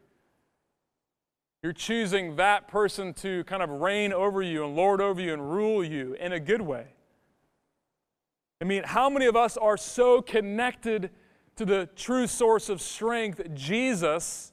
You're 1.63 1.73
choosing 1.73 2.37
that 2.37 2.69
person 2.69 3.15
to 3.15 3.43
kind 3.45 3.63
of 3.63 3.71
reign 3.71 4.13
over 4.13 4.43
you 4.43 4.65
and 4.65 4.77
lord 4.77 5.01
over 5.01 5.21
you 5.21 5.33
and 5.33 5.51
rule 5.51 5.83
you 5.83 6.15
in 6.15 6.33
a 6.33 6.41
good 6.41 6.61
way. 6.61 6.87
I 8.61 8.65
mean, 8.65 8.85
how 8.85 9.11
many 9.11 9.27
of 9.27 9.37
us 9.37 9.57
are 9.57 9.77
so 9.77 10.23
connected 10.23 11.11
to 11.57 11.65
the 11.65 11.89
true 11.97 12.27
source 12.27 12.69
of 12.69 12.81
strength, 12.81 13.41
Jesus, 13.55 14.53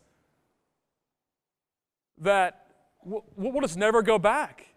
that 2.18 2.68
we'll 3.04 3.62
just 3.62 3.78
never 3.78 4.02
go 4.02 4.18
back? 4.18 4.68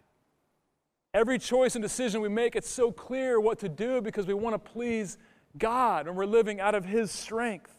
Every 1.15 1.39
choice 1.39 1.75
and 1.77 1.83
decision 1.83 2.21
we 2.21 2.29
make, 2.29 2.57
it's 2.57 2.69
so 2.69 2.93
clear 2.93 3.41
what 3.41 3.59
to 3.61 3.69
do 3.69 4.01
because 4.01 4.27
we 4.27 4.35
want 4.35 4.53
to 4.55 4.59
please 4.59 5.17
God 5.59 6.07
and 6.07 6.17
we're 6.17 6.27
living 6.27 6.61
out 6.61 6.75
of 6.75 6.85
His 6.85 7.11
strength. 7.11 7.73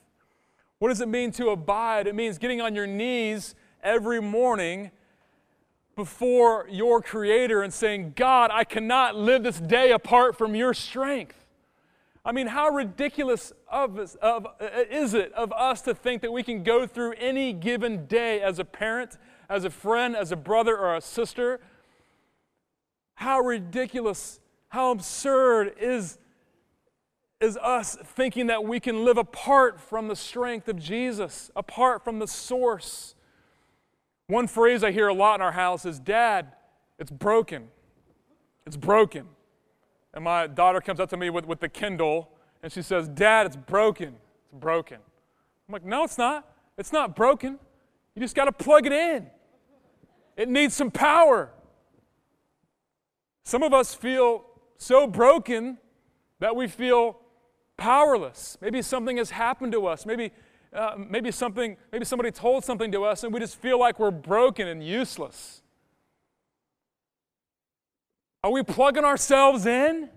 What 0.79 0.89
does 0.89 1.01
it 1.01 1.07
mean 1.07 1.31
to 1.33 1.49
abide? 1.49 2.07
It 2.07 2.15
means 2.15 2.37
getting 2.37 2.61
on 2.61 2.75
your 2.75 2.87
knees 2.87 3.55
every 3.81 4.21
morning 4.21 4.91
before 5.95 6.67
your 6.69 7.01
Creator 7.01 7.63
and 7.63 7.73
saying, 7.73 8.13
God, 8.15 8.51
I 8.53 8.63
cannot 8.63 9.15
live 9.15 9.43
this 9.43 9.59
day 9.59 9.91
apart 9.91 10.37
from 10.37 10.53
your 10.53 10.73
strength. 10.73 11.43
I 12.23 12.33
mean, 12.33 12.47
how 12.47 12.69
ridiculous 12.69 13.53
of, 13.69 13.97
us, 13.97 14.15
of, 14.15 14.45
uh, 14.45 14.67
is 14.91 15.13
it 15.13 15.31
of 15.31 15.51
us 15.53 15.81
to 15.83 15.95
think 15.95 16.21
that 16.21 16.31
we 16.31 16.43
can 16.43 16.61
go 16.61 16.85
through 16.85 17.13
any 17.13 17.53
given 17.53 18.05
day 18.05 18.41
as 18.41 18.59
a 18.59 18.65
parent, 18.65 19.17
as 19.49 19.63
a 19.63 19.69
friend, 19.69 20.15
as 20.15 20.31
a 20.31 20.35
brother 20.35 20.77
or 20.77 20.95
a 20.95 21.01
sister? 21.01 21.61
How 23.15 23.39
ridiculous, 23.39 24.41
how 24.69 24.91
absurd 24.91 25.73
is, 25.79 26.19
is 27.39 27.57
us 27.57 27.95
thinking 28.03 28.47
that 28.47 28.63
we 28.63 28.79
can 28.79 29.05
live 29.05 29.17
apart 29.17 29.79
from 29.79 30.07
the 30.07 30.15
strength 30.15 30.67
of 30.67 30.79
Jesus, 30.79 31.51
apart 31.55 32.03
from 32.03 32.19
the 32.19 32.27
source. 32.27 33.15
One 34.27 34.47
phrase 34.47 34.83
I 34.83 34.91
hear 34.91 35.07
a 35.07 35.13
lot 35.13 35.35
in 35.35 35.41
our 35.41 35.51
house 35.51 35.85
is 35.85 35.99
Dad, 35.99 36.53
it's 36.97 37.11
broken. 37.11 37.69
It's 38.65 38.75
broken. 38.75 39.27
And 40.13 40.23
my 40.23 40.47
daughter 40.47 40.81
comes 40.81 40.99
up 40.99 41.09
to 41.11 41.17
me 41.17 41.29
with, 41.29 41.45
with 41.45 41.59
the 41.59 41.69
Kindle 41.69 42.29
and 42.63 42.71
she 42.71 42.81
says, 42.81 43.07
Dad, 43.07 43.45
it's 43.45 43.55
broken. 43.55 44.15
It's 44.49 44.59
broken. 44.59 44.97
I'm 45.67 45.73
like, 45.73 45.85
No, 45.85 46.03
it's 46.03 46.17
not. 46.17 46.51
It's 46.77 46.91
not 46.91 47.15
broken. 47.15 47.59
You 48.15 48.21
just 48.21 48.35
got 48.35 48.45
to 48.45 48.51
plug 48.51 48.85
it 48.85 48.91
in. 48.91 49.27
It 50.35 50.49
needs 50.49 50.75
some 50.75 50.91
power. 50.91 51.51
Some 53.43 53.63
of 53.63 53.73
us 53.73 53.93
feel 53.93 54.43
so 54.77 55.07
broken 55.07 55.77
that 56.39 56.55
we 56.55 56.67
feel 56.67 57.19
powerless. 57.77 58.57
Maybe 58.61 58.81
something 58.81 59.17
has 59.17 59.29
happened 59.29 59.71
to 59.71 59.85
us. 59.85 60.05
Maybe, 60.05 60.31
uh, 60.73 60.95
maybe 60.97 61.31
something, 61.31 61.77
maybe 61.91 62.05
somebody 62.05 62.31
told 62.31 62.65
something 62.65 62.91
to 62.91 63.05
us 63.05 63.23
and 63.23 63.33
we 63.33 63.39
just 63.39 63.55
feel 63.55 63.79
like 63.79 63.99
we're 63.99 64.11
broken 64.11 64.67
and 64.67 64.83
useless. 64.83 65.61
Are 68.43 68.51
we 68.51 68.63
plugging 68.63 69.05
ourselves 69.05 69.65
in? 69.65 70.09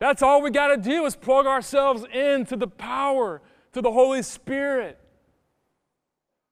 That's 0.00 0.22
all 0.22 0.42
we 0.42 0.50
got 0.50 0.68
to 0.68 0.76
do 0.76 1.04
is 1.04 1.16
plug 1.16 1.46
ourselves 1.46 2.04
into 2.12 2.56
the 2.56 2.66
power, 2.66 3.40
to 3.72 3.80
the 3.80 3.92
Holy 3.92 4.22
Spirit. 4.22 4.98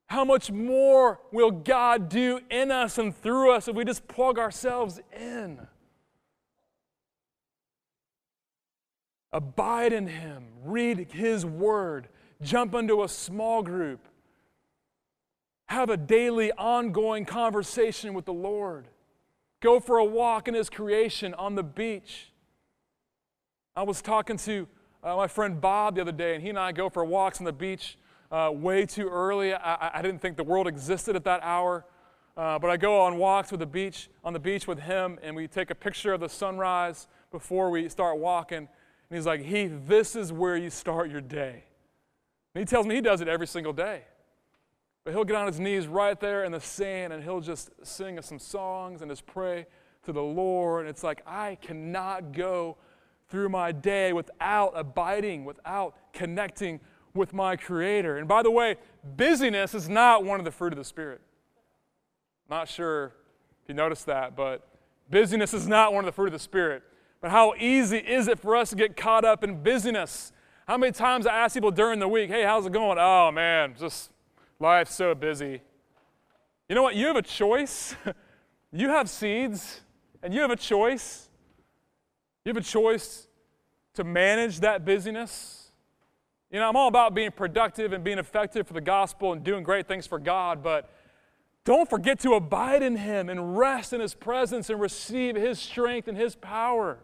How 0.07 0.25
much 0.25 0.51
more 0.51 1.21
will 1.33 1.51
God 1.51 2.09
do 2.09 2.41
in 2.51 2.71
us 2.71 2.99
and 2.99 3.17
through 3.17 3.53
us 3.53 3.69
if 3.69 3.75
we 3.75 3.85
just 3.85 4.07
plug 4.09 4.39
ourselves 4.39 5.01
in? 5.19 5.67
Abide 9.33 9.93
in 9.93 10.07
Him, 10.07 10.45
read 10.65 11.13
His 11.13 11.47
Word, 11.47 12.09
jump 12.43 12.75
into 12.75 13.03
a 13.03 13.09
small 13.09 13.63
group, 13.63 14.01
have 15.67 15.89
a 15.89 15.97
daily, 15.97 16.53
ongoing 16.53 17.25
conversation 17.25 18.15
with 18.15 18.27
the 18.27 18.33
Lord. 18.33 18.89
Go 19.61 19.81
for 19.81 19.99
a 19.99 20.05
walk 20.05 20.49
in 20.49 20.55
His 20.55 20.69
creation 20.69 21.35
on 21.35 21.55
the 21.55 21.63
beach. 21.63 22.33
I 23.75 23.85
was 23.85 24.03
talking 24.03 24.37
to 24.39 24.69
uh, 25.03 25.17
my 25.17 25.27
friend 25.27 25.61
Bob 25.61 25.95
the 25.95 26.03
other 26.03 26.13
day, 26.13 26.35
and 26.35 26.43
he 26.43 26.51
and 26.51 26.59
I 26.59 26.73
go 26.73 26.91
for 26.91 27.05
walks 27.05 27.39
on 27.39 27.45
the 27.45 27.53
beach 27.53 27.97
uh, 28.31 28.51
way 28.53 28.87
too 28.87 29.09
early. 29.09 29.55
I, 29.55 29.99
I, 29.99 30.03
didn't 30.03 30.21
think 30.21 30.37
the 30.37 30.45
world 30.45 30.67
existed 30.67 31.17
at 31.17 31.25
that 31.25 31.41
hour. 31.43 31.85
Uh, 32.37 32.59
but 32.59 32.71
I 32.71 32.79
go 32.79 33.01
on 33.01 33.19
walks 33.19 33.51
with 33.51 33.61
the 33.61 33.67
beach, 33.67 34.09
on 34.25 34.33
the 34.33 34.39
beach 34.39 34.67
with 34.67 34.79
him, 34.79 35.19
and 35.23 35.37
we 35.37 35.47
take 35.47 35.71
a 35.71 35.75
picture 35.75 36.15
of 36.15 36.21
the 36.21 36.29
sunrise 36.29 37.07
before 37.31 37.69
we 37.69 37.89
start 37.91 38.19
walking. 38.19 38.69
And 39.13 39.19
he's 39.19 39.27
like, 39.27 39.43
Heath, 39.43 39.71
this 39.87 40.17
is 40.17 40.33
where 40.33 40.57
you 40.57 40.71
start 40.71 41.11
your 41.11 41.21
day. 41.21 41.65
And 42.55 42.63
he 42.63 42.65
tells 42.65 42.87
me 42.87 42.95
he 42.95 43.03
does 43.03 43.21
it 43.21 43.29
every 43.29 43.47
single 43.47 43.75
day. 43.75 44.05
But 45.05 45.13
he'll 45.13 45.27
get 45.27 45.37
on 45.37 45.47
his 45.47 45.61
knees 45.61 45.87
right 45.87 46.19
there 46.19 46.45
in 46.45 46.53
the 46.53 46.63
sand 46.63 47.13
and 47.13 47.23
he'll 47.23 47.43
just 47.43 47.69
sing 47.83 48.19
us 48.19 48.25
some 48.25 48.39
songs 48.39 49.03
and 49.03 49.11
just 49.11 49.27
pray 49.27 49.67
to 50.05 50.13
the 50.13 50.23
Lord. 50.23 50.87
And 50.87 50.89
it's 50.89 51.03
like, 51.03 51.21
I 51.27 51.59
cannot 51.61 52.33
go 52.33 52.79
through 53.29 53.51
my 53.51 53.71
day 53.71 54.15
without 54.15 54.73
abiding, 54.75 55.45
without 55.45 55.95
connecting 56.15 56.81
with 57.13 57.35
my 57.35 57.55
Creator. 57.55 58.17
And 58.17 58.27
by 58.27 58.43
the 58.43 58.51
way, 58.51 58.77
busyness 59.19 59.75
is 59.75 59.91
not 59.91 60.25
one 60.25 60.39
of 60.39 60.47
the 60.47 60.51
fruit 60.51 60.73
of 60.73 60.79
the 60.79 60.87
Spirit. 60.87 61.21
Not 62.49 62.67
sure 62.67 63.13
if 63.63 63.69
you 63.69 63.75
noticed 63.75 64.07
that, 64.07 64.37
but 64.37 64.67
busyness 65.11 65.53
is 65.53 65.69
not 65.69 65.93
one 65.93 66.03
of 66.03 66.07
the 66.07 66.13
fruit 66.13 66.29
of 66.29 66.33
the 66.33 66.39
Spirit. 66.39 66.83
But 67.23 67.31
how 67.31 67.55
easy 67.57 67.99
is 67.99 68.29
it 68.29 68.39
for 68.39 68.55
us 68.55 68.71
to 68.71 68.77
get 68.77 68.97
caught 68.97 69.25
up 69.25 69.43
in 69.43 69.63
busyness? 69.63 70.33
How 70.67 70.77
many 70.77 70.93
times 70.93 71.27
I 71.27 71.35
ask 71.35 71.55
people 71.55 71.71
during 71.71 72.01
the 72.01 72.09
week, 72.09 72.29
hey, 72.29 72.43
how's 72.43 72.67
it 72.67 72.73
going? 72.73 72.99
Oh, 73.01 73.31
man, 73.31 73.75
just 73.79 74.11
Life's 74.63 74.95
so 74.95 75.15
busy. 75.15 75.61
You 76.69 76.75
know 76.75 76.83
what? 76.83 76.95
You 76.95 77.07
have 77.07 77.17
a 77.17 77.23
choice. 77.23 77.97
you 78.73 78.89
have 78.89 79.11
seeds, 79.11 79.81
and 80.23 80.33
you 80.33 80.41
have 80.41 80.51
a 80.51 80.57
choice. 80.57 81.29
You 82.45 82.51
have 82.51 82.57
a 82.57 82.65
choice 82.65 83.29
to 83.95 84.05
manage 84.05 84.61
that 84.61 84.85
busyness. 84.85 85.73
You 86.51 86.61
know, 86.61 86.69
I'm 86.69 86.77
all 86.77 86.89
about 86.89 87.15
being 87.15 87.31
productive 87.31 87.93
and 87.93 88.05
being 88.05 88.19
effective 88.19 88.67
for 88.67 88.75
the 88.75 88.81
gospel 88.81 89.33
and 89.33 89.43
doing 89.43 89.63
great 89.63 89.89
things 89.89 90.07
for 90.07 90.19
God, 90.19 90.63
but 90.63 90.91
don't 91.65 91.89
forget 91.89 92.21
to 92.21 92.35
abide 92.35 92.83
in 92.83 92.97
Him 92.97 93.29
and 93.29 93.57
rest 93.57 93.93
in 93.93 94.01
His 94.01 94.15
presence 94.15 94.71
and 94.71 94.81
receive 94.81 95.35
His 95.35 95.59
strength 95.59 96.09
and 96.09 96.17
His 96.17 96.35
power. 96.35 96.99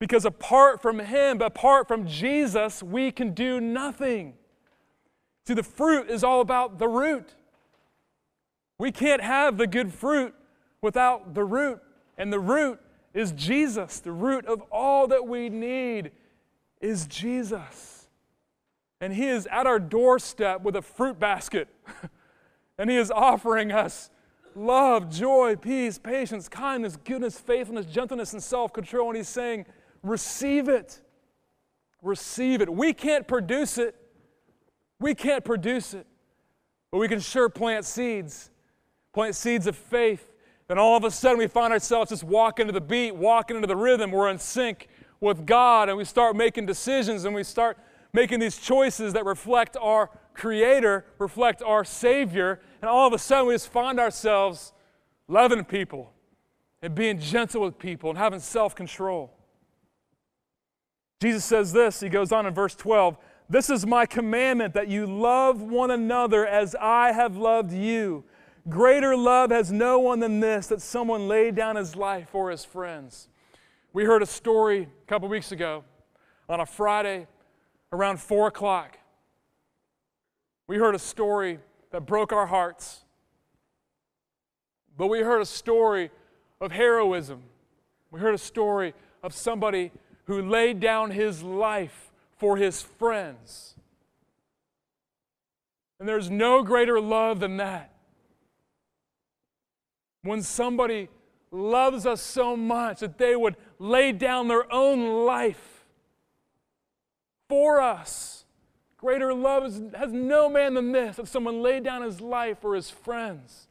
Because 0.00 0.24
apart 0.24 0.82
from 0.82 0.98
Him, 0.98 1.40
apart 1.42 1.86
from 1.86 2.08
Jesus, 2.08 2.82
we 2.82 3.12
can 3.12 3.32
do 3.32 3.60
nothing. 3.60 4.34
See, 5.46 5.54
the 5.54 5.62
fruit 5.62 6.10
is 6.10 6.24
all 6.24 6.40
about 6.40 6.78
the 6.78 6.88
root. 6.88 7.34
We 8.78 8.90
can't 8.90 9.22
have 9.22 9.58
the 9.58 9.66
good 9.66 9.92
fruit 9.92 10.34
without 10.80 11.34
the 11.34 11.44
root. 11.44 11.80
And 12.16 12.32
the 12.32 12.40
root 12.40 12.80
is 13.12 13.32
Jesus. 13.32 14.00
The 14.00 14.12
root 14.12 14.46
of 14.46 14.62
all 14.72 15.06
that 15.08 15.26
we 15.26 15.50
need 15.50 16.12
is 16.80 17.06
Jesus. 17.06 18.08
And 19.02 19.12
He 19.12 19.26
is 19.26 19.46
at 19.50 19.66
our 19.66 19.78
doorstep 19.78 20.62
with 20.62 20.76
a 20.76 20.82
fruit 20.82 21.20
basket. 21.20 21.68
and 22.78 22.88
He 22.88 22.96
is 22.96 23.10
offering 23.10 23.70
us 23.70 24.08
love, 24.54 25.10
joy, 25.10 25.56
peace, 25.56 25.98
patience, 25.98 26.48
kindness, 26.48 26.96
goodness, 26.96 27.38
faithfulness, 27.38 27.84
gentleness, 27.84 28.32
and 28.32 28.42
self 28.42 28.72
control. 28.72 29.08
And 29.08 29.18
He's 29.18 29.28
saying, 29.28 29.66
receive 30.02 30.68
it. 30.68 31.00
Receive 32.02 32.60
it. 32.60 32.72
We 32.72 32.92
can't 32.92 33.26
produce 33.26 33.78
it. 33.78 33.94
We 34.98 35.14
can't 35.14 35.44
produce 35.44 35.94
it, 35.94 36.06
but 36.90 36.98
we 36.98 37.08
can 37.08 37.20
sure 37.20 37.48
plant 37.48 37.86
seeds, 37.86 38.50
plant 39.14 39.34
seeds 39.34 39.66
of 39.66 39.74
faith. 39.74 40.34
Then 40.68 40.78
all 40.78 40.96
of 40.96 41.04
a 41.04 41.10
sudden 41.10 41.38
we 41.38 41.46
find 41.46 41.72
ourselves 41.72 42.10
just 42.10 42.22
walking 42.22 42.66
to 42.66 42.72
the 42.72 42.82
beat, 42.82 43.12
walking 43.16 43.56
into 43.56 43.66
the 43.66 43.76
rhythm. 43.76 44.10
We're 44.10 44.28
in 44.28 44.38
sync 44.38 44.88
with 45.18 45.46
God, 45.46 45.88
and 45.88 45.96
we 45.96 46.04
start 46.04 46.36
making 46.36 46.66
decisions 46.66 47.24
and 47.24 47.34
we 47.34 47.42
start 47.44 47.78
making 48.12 48.40
these 48.40 48.58
choices 48.58 49.14
that 49.14 49.24
reflect 49.24 49.76
our 49.80 50.10
Creator, 50.34 51.04
reflect 51.18 51.62
our 51.62 51.84
Savior, 51.84 52.60
and 52.80 52.88
all 52.88 53.06
of 53.06 53.12
a 53.12 53.18
sudden 53.18 53.46
we 53.48 53.54
just 53.54 53.68
find 53.68 53.98
ourselves 53.98 54.72
loving 55.28 55.64
people 55.64 56.12
and 56.82 56.94
being 56.94 57.18
gentle 57.18 57.62
with 57.62 57.78
people 57.78 58.10
and 58.10 58.18
having 58.18 58.40
self 58.40 58.74
control. 58.74 59.32
Jesus 61.20 61.44
says 61.44 61.72
this, 61.72 62.00
he 62.00 62.08
goes 62.08 62.32
on 62.32 62.46
in 62.46 62.54
verse 62.54 62.74
12 62.74 63.16
this 63.50 63.68
is 63.68 63.84
my 63.84 64.06
commandment 64.06 64.74
that 64.74 64.86
you 64.86 65.06
love 65.06 65.60
one 65.60 65.90
another 65.90 66.46
as 66.46 66.76
I 66.80 67.10
have 67.10 67.36
loved 67.36 67.72
you. 67.72 68.22
Greater 68.68 69.16
love 69.16 69.50
has 69.50 69.72
no 69.72 69.98
one 69.98 70.20
than 70.20 70.38
this 70.38 70.68
that 70.68 70.80
someone 70.80 71.26
laid 71.26 71.56
down 71.56 71.74
his 71.74 71.96
life 71.96 72.28
for 72.28 72.52
his 72.52 72.64
friends. 72.64 73.28
We 73.92 74.04
heard 74.04 74.22
a 74.22 74.26
story 74.26 74.82
a 74.82 75.06
couple 75.08 75.28
weeks 75.28 75.50
ago 75.50 75.82
on 76.48 76.60
a 76.60 76.66
Friday 76.66 77.26
around 77.92 78.20
4 78.20 78.46
o'clock. 78.46 79.00
We 80.68 80.76
heard 80.76 80.94
a 80.94 81.00
story 81.00 81.58
that 81.90 82.06
broke 82.06 82.32
our 82.32 82.46
hearts. 82.46 83.00
But 84.96 85.08
we 85.08 85.22
heard 85.22 85.42
a 85.42 85.46
story 85.46 86.12
of 86.60 86.70
heroism. 86.70 87.42
We 88.12 88.20
heard 88.20 88.34
a 88.34 88.38
story 88.38 88.94
of 89.24 89.34
somebody 89.34 89.90
who 90.24 90.42
laid 90.42 90.80
down 90.80 91.10
his 91.10 91.42
life 91.42 92.10
for 92.36 92.56
his 92.56 92.82
friends. 92.82 93.74
And 95.98 96.08
there's 96.08 96.30
no 96.30 96.62
greater 96.62 97.00
love 97.00 97.40
than 97.40 97.58
that. 97.58 97.92
When 100.22 100.42
somebody 100.42 101.08
loves 101.50 102.06
us 102.06 102.20
so 102.20 102.56
much 102.56 103.00
that 103.00 103.18
they 103.18 103.34
would 103.34 103.56
lay 103.78 104.12
down 104.12 104.48
their 104.48 104.72
own 104.72 105.26
life 105.26 105.84
for 107.48 107.80
us. 107.80 108.44
Greater 108.96 109.34
love 109.34 109.64
is, 109.64 109.80
has 109.96 110.12
no 110.12 110.48
man 110.48 110.74
than 110.74 110.92
this 110.92 111.16
that 111.16 111.26
someone 111.26 111.62
laid 111.62 111.84
down 111.84 112.02
his 112.02 112.20
life 112.20 112.58
for 112.60 112.74
his 112.74 112.90
friends. 112.90 113.66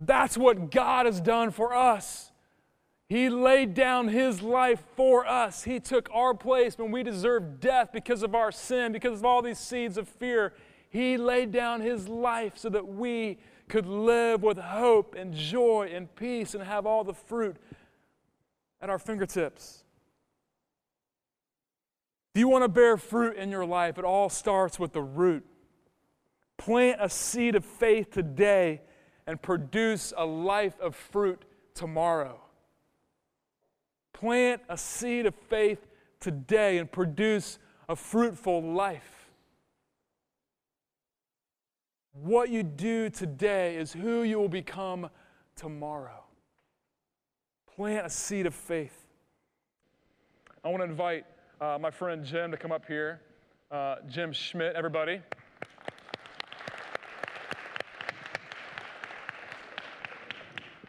That's 0.00 0.38
what 0.38 0.70
God 0.70 1.06
has 1.06 1.20
done 1.20 1.50
for 1.50 1.74
us. 1.74 2.29
He 3.10 3.28
laid 3.28 3.74
down 3.74 4.06
His 4.06 4.40
life 4.40 4.84
for 4.94 5.26
us. 5.26 5.64
He 5.64 5.80
took 5.80 6.08
our 6.14 6.32
place 6.32 6.78
when 6.78 6.92
we 6.92 7.02
deserved 7.02 7.58
death 7.58 7.90
because 7.92 8.22
of 8.22 8.36
our 8.36 8.52
sin, 8.52 8.92
because 8.92 9.18
of 9.18 9.24
all 9.24 9.42
these 9.42 9.58
seeds 9.58 9.98
of 9.98 10.08
fear. 10.08 10.54
He 10.90 11.16
laid 11.16 11.50
down 11.50 11.80
His 11.80 12.06
life 12.06 12.56
so 12.56 12.68
that 12.68 12.86
we 12.86 13.38
could 13.68 13.84
live 13.84 14.44
with 14.44 14.58
hope 14.58 15.16
and 15.16 15.34
joy 15.34 15.90
and 15.92 16.14
peace 16.14 16.54
and 16.54 16.62
have 16.62 16.86
all 16.86 17.02
the 17.02 17.12
fruit 17.12 17.56
at 18.80 18.88
our 18.88 18.98
fingertips. 19.00 19.82
Do 22.32 22.38
you 22.38 22.46
want 22.46 22.62
to 22.62 22.68
bear 22.68 22.96
fruit 22.96 23.36
in 23.36 23.50
your 23.50 23.66
life? 23.66 23.98
It 23.98 24.04
all 24.04 24.28
starts 24.28 24.78
with 24.78 24.92
the 24.92 25.02
root. 25.02 25.44
Plant 26.58 26.98
a 27.00 27.10
seed 27.10 27.56
of 27.56 27.64
faith 27.64 28.12
today 28.12 28.82
and 29.26 29.42
produce 29.42 30.12
a 30.16 30.24
life 30.24 30.78
of 30.78 30.94
fruit 30.94 31.44
tomorrow. 31.74 32.40
Plant 34.12 34.62
a 34.68 34.76
seed 34.76 35.26
of 35.26 35.34
faith 35.34 35.86
today 36.20 36.78
and 36.78 36.90
produce 36.90 37.58
a 37.88 37.96
fruitful 37.96 38.62
life. 38.62 39.30
What 42.12 42.50
you 42.50 42.62
do 42.62 43.08
today 43.08 43.76
is 43.76 43.92
who 43.92 44.22
you 44.22 44.38
will 44.38 44.48
become 44.48 45.08
tomorrow. 45.56 46.24
Plant 47.76 48.06
a 48.06 48.10
seed 48.10 48.46
of 48.46 48.54
faith. 48.54 49.06
I 50.62 50.68
want 50.68 50.82
to 50.82 50.88
invite 50.88 51.24
uh, 51.60 51.78
my 51.80 51.90
friend 51.90 52.24
Jim 52.24 52.50
to 52.50 52.56
come 52.56 52.72
up 52.72 52.84
here. 52.86 53.20
Uh, 53.70 53.96
Jim 54.08 54.32
Schmidt, 54.32 54.74
everybody. 54.74 55.22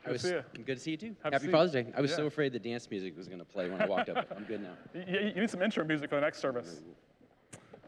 I 0.06 0.12
was, 0.12 0.22
to 0.24 0.28
see 0.28 0.34
you. 0.34 0.64
Good 0.66 0.78
to 0.78 0.80
see 0.84 0.92
you 0.92 0.98
too. 0.98 1.16
Have 1.24 1.34
Happy. 1.34 1.48
Father's 1.50 1.72
Day. 1.72 1.86
I 1.96 2.02
was 2.02 2.12
Yeah. 2.12 2.18
so 2.18 2.26
afraid 2.26 2.54
the 2.54 2.60
dance 2.60 2.90
music 2.90 3.16
was 3.16 3.28
going 3.28 3.40
to 3.40 3.46
play 3.46 3.70
when 3.70 3.82
I 3.82 3.86
walked 3.86 4.10
up. 4.10 4.26
I'm 4.36 4.44
good 4.46 4.62
now. 4.62 4.70
Y- 4.96 5.06
y- 5.08 5.32
You 5.36 5.42
need 5.42 5.50
some 5.50 5.62
intro 5.62 5.84
music 5.86 6.10
for 6.10 6.16
the 6.16 6.22
next 6.22 6.40
service. 6.40 6.82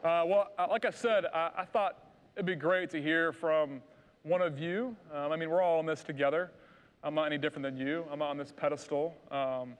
Uh, 0.03 0.23
well, 0.25 0.49
uh, 0.59 0.67
like 0.69 0.85
I 0.85 0.89
said, 0.91 1.25
I, 1.33 1.49
I 1.59 1.65
thought 1.65 1.97
it'd 2.35 2.45
be 2.45 2.55
great 2.55 2.89
to 2.91 3.01
hear 3.01 3.31
from 3.31 3.81
one 4.23 4.41
of 4.41 4.59
you. 4.59 4.95
Um, 5.13 5.31
I 5.31 5.35
mean, 5.37 5.49
we're 5.49 5.61
all 5.61 5.79
in 5.79 5.85
this 5.85 6.03
together. 6.03 6.51
I'm 7.03 7.15
not 7.15 7.25
any 7.25 7.37
different 7.37 7.63
than 7.63 7.77
you. 7.77 8.05
I'm 8.11 8.19
not 8.19 8.29
on 8.29 8.37
this 8.37 8.51
pedestal. 8.55 9.15
Um, 9.31 9.73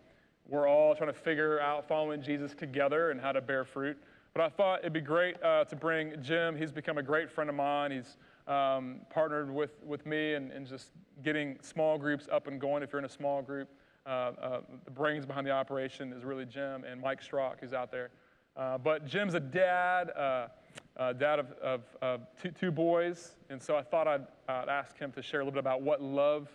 we're 0.50 0.68
all 0.68 0.96
trying 0.96 1.10
to 1.10 1.18
figure 1.18 1.60
out 1.62 1.88
following 1.88 2.22
Jesus 2.22 2.54
together 2.54 3.12
and 3.12 3.20
how 3.22 3.32
to 3.32 3.42
bear 3.42 3.64
fruit. 3.64 3.98
But 4.34 4.42
I 4.44 4.50
thought 4.50 4.80
it'd 4.80 4.92
be 4.94 5.00
great 5.02 5.42
uh, 5.44 5.64
to 5.66 5.76
bring 5.76 6.14
Jim. 6.22 6.58
He's 6.58 6.72
become 6.72 6.98
a 6.98 7.04
great 7.04 7.30
friend 7.30 7.50
of 7.50 7.56
mine. 7.56 7.92
He's 7.92 8.18
um, 8.48 9.02
partnered 9.10 9.54
with, 9.54 9.72
with 9.86 10.06
me 10.06 10.34
and, 10.34 10.52
and 10.52 10.68
just 10.68 10.92
getting 11.24 11.58
small 11.62 11.98
groups 11.98 12.28
up 12.32 12.48
and 12.48 12.60
going. 12.60 12.84
If 12.84 12.92
you're 12.92 13.00
in 13.00 13.06
a 13.06 13.10
small 13.10 13.42
group, 13.42 13.70
uh, 14.06 14.10
uh, 14.10 14.62
the 14.84 14.92
brains 14.92 15.26
behind 15.26 15.48
the 15.48 15.52
operation 15.52 16.12
is 16.14 16.24
really 16.24 16.46
Jim 16.46 16.84
and 16.84 17.02
Mike 17.02 17.22
Strock, 17.22 17.60
who's 17.62 17.74
out 17.74 17.92
there. 17.92 18.10
Uh, 18.56 18.78
but 18.78 19.06
Jim's 19.06 19.34
a 19.34 19.40
dad, 19.40 20.12
uh, 20.16 20.48
uh, 20.98 21.14
dad 21.14 21.40
of, 21.40 21.52
of, 21.54 21.82
of 22.02 22.22
two, 22.42 22.52
two 22.52 22.72
boys, 22.72 23.32
and 23.50 23.62
so 23.62 23.76
I 23.76 23.82
thought 23.82 24.08
I'd, 24.08 24.28
I'd 24.48 24.70
ask 24.70 24.98
him 24.98 25.12
to 25.14 25.22
share 25.22 25.40
a 25.40 25.44
little 25.44 25.54
bit 25.54 25.60
about 25.60 25.82
what 25.82 26.02
love 26.02 26.50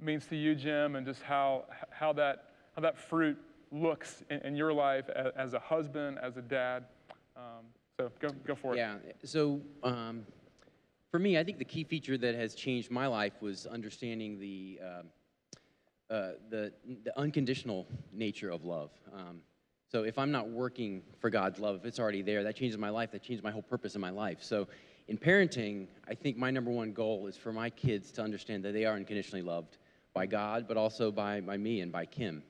means 0.00 0.26
to 0.26 0.36
you, 0.36 0.54
Jim, 0.54 0.96
and 0.96 1.04
just 1.04 1.22
how, 1.22 1.64
how, 1.90 2.12
that, 2.14 2.50
how 2.74 2.82
that 2.82 2.96
fruit 2.96 3.36
looks 3.70 4.22
in, 4.30 4.38
in 4.38 4.56
your 4.56 4.72
life 4.72 5.10
as, 5.14 5.32
as 5.36 5.54
a 5.54 5.58
husband, 5.58 6.18
as 6.22 6.36
a 6.36 6.42
dad. 6.42 6.84
Um, 7.36 7.66
so 7.98 8.10
go, 8.20 8.28
go 8.46 8.54
for 8.54 8.74
it. 8.74 8.78
Yeah. 8.78 8.96
So 9.24 9.60
um, 9.82 10.24
for 11.10 11.18
me, 11.18 11.38
I 11.38 11.44
think 11.44 11.58
the 11.58 11.64
key 11.64 11.84
feature 11.84 12.18
that 12.18 12.34
has 12.34 12.54
changed 12.54 12.90
my 12.90 13.06
life 13.06 13.34
was 13.40 13.66
understanding 13.66 14.38
the 14.38 14.80
um, 14.84 15.06
uh, 16.10 16.30
the, 16.48 16.72
the 17.04 17.18
unconditional 17.18 17.86
nature 18.12 18.50
of 18.50 18.64
love. 18.64 18.90
Um, 19.12 19.42
so 19.90 20.04
if 20.04 20.18
I'm 20.18 20.30
not 20.30 20.48
working 20.48 21.02
for 21.20 21.28
God's 21.28 21.58
love, 21.58 21.76
if 21.76 21.84
it's 21.84 21.98
already 21.98 22.22
there, 22.22 22.42
that 22.44 22.56
changes 22.56 22.78
my 22.78 22.88
life. 22.88 23.10
That 23.12 23.22
changes 23.22 23.42
my 23.42 23.50
whole 23.50 23.62
purpose 23.62 23.94
in 23.94 24.00
my 24.00 24.08
life. 24.08 24.38
So 24.40 24.68
in 25.08 25.18
parenting, 25.18 25.86
I 26.08 26.14
think 26.14 26.36
my 26.36 26.50
number 26.50 26.70
one 26.70 26.92
goal 26.92 27.26
is 27.26 27.36
for 27.36 27.52
my 27.52 27.68
kids 27.68 28.10
to 28.12 28.22
understand 28.22 28.64
that 28.64 28.72
they 28.72 28.86
are 28.86 28.96
unconditionally 28.96 29.42
loved 29.42 29.76
by 30.14 30.26
God, 30.26 30.66
but 30.66 30.76
also 30.76 31.10
by, 31.10 31.40
by 31.40 31.56
me 31.56 31.80
and 31.80 31.92
by 31.92 32.06
Kim. 32.06 32.42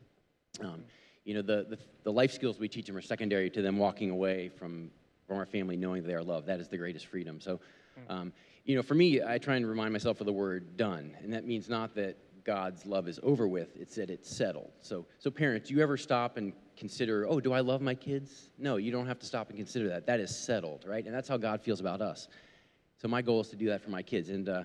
Um, 0.60 0.84
you 1.24 1.34
know, 1.34 1.42
the, 1.42 1.66
the, 1.68 1.78
the 2.04 2.12
life 2.12 2.32
skills 2.32 2.58
we 2.58 2.68
teach 2.68 2.86
them 2.86 2.96
are 2.96 3.02
secondary 3.02 3.50
to 3.50 3.62
them 3.62 3.76
walking 3.76 4.10
away 4.10 4.48
from, 4.48 4.90
from 5.26 5.36
our 5.36 5.46
family 5.46 5.76
knowing 5.76 6.02
they 6.02 6.14
are 6.14 6.22
loved. 6.22 6.46
That 6.46 6.60
is 6.60 6.68
the 6.68 6.78
greatest 6.78 7.06
freedom. 7.06 7.40
So, 7.40 7.60
um, 8.08 8.32
you 8.64 8.76
know, 8.76 8.82
for 8.82 8.94
me, 8.94 9.22
I 9.22 9.38
try 9.38 9.56
and 9.56 9.66
remind 9.66 9.92
myself 9.92 10.20
of 10.20 10.26
the 10.26 10.32
word 10.32 10.76
done. 10.76 11.16
And 11.22 11.32
that 11.32 11.46
means 11.46 11.68
not 11.68 11.94
that 11.94 12.16
God's 12.44 12.86
love 12.86 13.08
is 13.08 13.20
over 13.22 13.46
with, 13.46 13.76
it's 13.76 13.96
that 13.96 14.10
it's 14.10 14.30
settled. 14.30 14.70
So, 14.80 15.06
so 15.18 15.30
parents, 15.30 15.68
do 15.68 15.74
you 15.74 15.82
ever 15.82 15.96
stop 15.96 16.36
and 16.36 16.52
consider, 16.76 17.26
oh, 17.28 17.40
do 17.40 17.52
I 17.52 17.60
love 17.60 17.82
my 17.82 17.94
kids? 17.94 18.50
No, 18.58 18.76
you 18.76 18.90
don't 18.90 19.06
have 19.06 19.18
to 19.18 19.26
stop 19.26 19.48
and 19.48 19.58
consider 19.58 19.88
that. 19.88 20.06
That 20.06 20.20
is 20.20 20.34
settled, 20.36 20.84
right? 20.86 21.04
And 21.04 21.14
that's 21.14 21.28
how 21.28 21.36
God 21.36 21.60
feels 21.60 21.80
about 21.80 22.00
us. 22.00 22.28
So 22.96 23.06
my 23.08 23.22
goal 23.22 23.40
is 23.40 23.48
to 23.48 23.56
do 23.56 23.66
that 23.66 23.82
for 23.82 23.90
my 23.90 24.02
kids. 24.02 24.30
And 24.30 24.48
uh, 24.48 24.62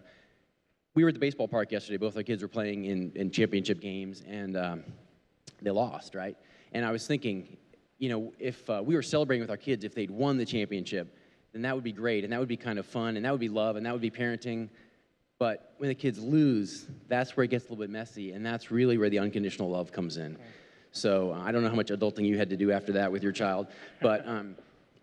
we 0.95 1.03
were 1.03 1.09
at 1.09 1.15
the 1.15 1.19
baseball 1.19 1.47
park 1.47 1.71
yesterday. 1.71 1.97
Both 1.97 2.15
our 2.15 2.23
kids 2.23 2.41
were 2.41 2.47
playing 2.47 2.85
in, 2.85 3.11
in 3.15 3.31
championship 3.31 3.81
games, 3.81 4.23
and 4.27 4.55
um, 4.55 4.83
they 5.61 5.71
lost, 5.71 6.15
right? 6.15 6.37
And 6.71 6.85
I 6.85 6.91
was 6.91 7.07
thinking, 7.07 7.57
you 7.97 8.09
know, 8.09 8.33
if 8.39 8.69
uh, 8.69 8.81
we 8.83 8.95
were 8.95 9.01
celebrating 9.01 9.41
with 9.41 9.49
our 9.49 9.57
kids, 9.57 9.83
if 9.83 9.95
they'd 9.95 10.11
won 10.11 10.37
the 10.37 10.45
championship, 10.45 11.17
then 11.53 11.61
that 11.61 11.75
would 11.75 11.83
be 11.83 11.91
great, 11.91 12.23
and 12.23 12.33
that 12.33 12.39
would 12.39 12.49
be 12.49 12.57
kind 12.57 12.79
of 12.79 12.85
fun, 12.85 13.15
and 13.15 13.25
that 13.25 13.31
would 13.31 13.39
be 13.39 13.49
love, 13.49 13.75
and 13.75 13.85
that 13.85 13.93
would 13.93 14.01
be 14.01 14.11
parenting. 14.11 14.69
But 15.39 15.73
when 15.77 15.87
the 15.87 15.95
kids 15.95 16.19
lose, 16.19 16.87
that's 17.07 17.37
where 17.37 17.43
it 17.43 17.49
gets 17.49 17.65
a 17.65 17.69
little 17.69 17.83
bit 17.83 17.89
messy, 17.89 18.31
and 18.31 18.45
that's 18.45 18.71
really 18.71 18.97
where 18.97 19.09
the 19.09 19.19
unconditional 19.19 19.69
love 19.69 19.91
comes 19.91 20.17
in. 20.17 20.37
So 20.91 21.33
uh, 21.33 21.41
I 21.41 21.51
don't 21.51 21.63
know 21.63 21.69
how 21.69 21.75
much 21.75 21.89
adulting 21.89 22.25
you 22.25 22.37
had 22.37 22.49
to 22.49 22.57
do 22.57 22.71
after 22.71 22.91
that 22.93 23.11
with 23.11 23.23
your 23.23 23.31
child, 23.31 23.67
but 24.01 24.27
um, 24.27 24.55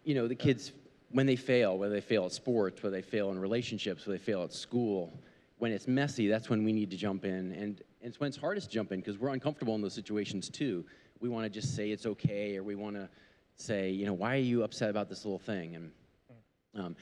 you 0.05 0.15
know, 0.15 0.29
the 0.29 0.35
kids 0.35 0.73
when 1.13 1.27
they 1.27 1.37
fail, 1.37 1.77
whether 1.77 1.93
they 1.93 2.01
fail 2.01 2.25
at 2.25 2.33
sports, 2.33 2.83
whether 2.83 2.95
they 2.95 3.03
fail 3.03 3.31
in 3.31 3.39
relationships, 3.39 4.07
whether 4.07 4.17
they 4.17 4.25
fail 4.25 4.43
at 4.43 4.53
school, 4.53 5.13
when 5.59 5.73
it's 5.73 5.89
messy, 5.89 6.29
that's 6.29 6.49
when 6.49 6.65
we 6.65 6.73
need 6.73 6.91
to 6.91 6.97
jump 6.97 7.25
in, 7.25 7.53
and, 7.53 7.83
it's 8.03 8.19
when 8.19 8.29
it's 8.29 8.37
hardest 8.39 8.69
to 8.69 8.73
jump 8.73 8.93
in 8.93 9.01
because 9.01 9.19
we're 9.19 9.29
uncomfortable 9.29 9.75
in 9.75 9.83
those 9.83 9.93
situations 9.93 10.49
too. 10.49 10.87
We 11.21 11.29
want 11.29 11.45
to 11.45 11.51
just 11.51 11.77
say 11.77 11.91
it's 11.91 12.07
okay, 12.07 12.57
or 12.57 12.63
we 12.63 12.75
want 12.75 12.97
to 12.97 13.11
say, 13.57 13.91
you 13.91 14.07
know, 14.07 14.15
why 14.15 14.37
are 14.37 14.39
you 14.39 14.63
upset 14.63 14.89
about 14.89 15.11
this 15.11 15.27
little 15.27 15.39
thing? 15.39 15.75
And 15.77 15.91
um, 16.75 16.97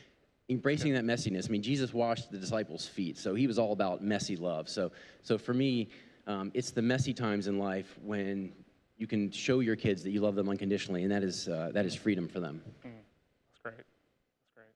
embracing 0.48 0.94
that 0.94 1.04
messiness. 1.04 1.48
I 1.48 1.52
mean, 1.52 1.62
Jesus 1.62 1.92
washed 1.92 2.30
the 2.30 2.38
disciples' 2.38 2.86
feet, 2.86 3.18
so 3.18 3.34
he 3.34 3.46
was 3.46 3.58
all 3.58 3.72
about 3.72 4.02
messy 4.02 4.36
love. 4.36 4.68
So, 4.68 4.90
so 5.22 5.38
for 5.38 5.54
me, 5.54 5.88
um, 6.26 6.50
it's 6.54 6.70
the 6.70 6.82
messy 6.82 7.12
times 7.12 7.46
in 7.46 7.58
life 7.58 7.98
when 8.02 8.52
you 8.96 9.06
can 9.06 9.30
show 9.30 9.60
your 9.60 9.76
kids 9.76 10.02
that 10.02 10.10
you 10.10 10.20
love 10.20 10.34
them 10.34 10.48
unconditionally, 10.48 11.02
and 11.02 11.10
that 11.10 11.22
is 11.22 11.48
uh, 11.48 11.70
that 11.72 11.86
is 11.86 11.94
freedom 11.94 12.28
for 12.28 12.40
them. 12.40 12.60
That's 12.82 13.58
great. 13.62 13.76
That's 13.76 14.54
great. 14.54 14.66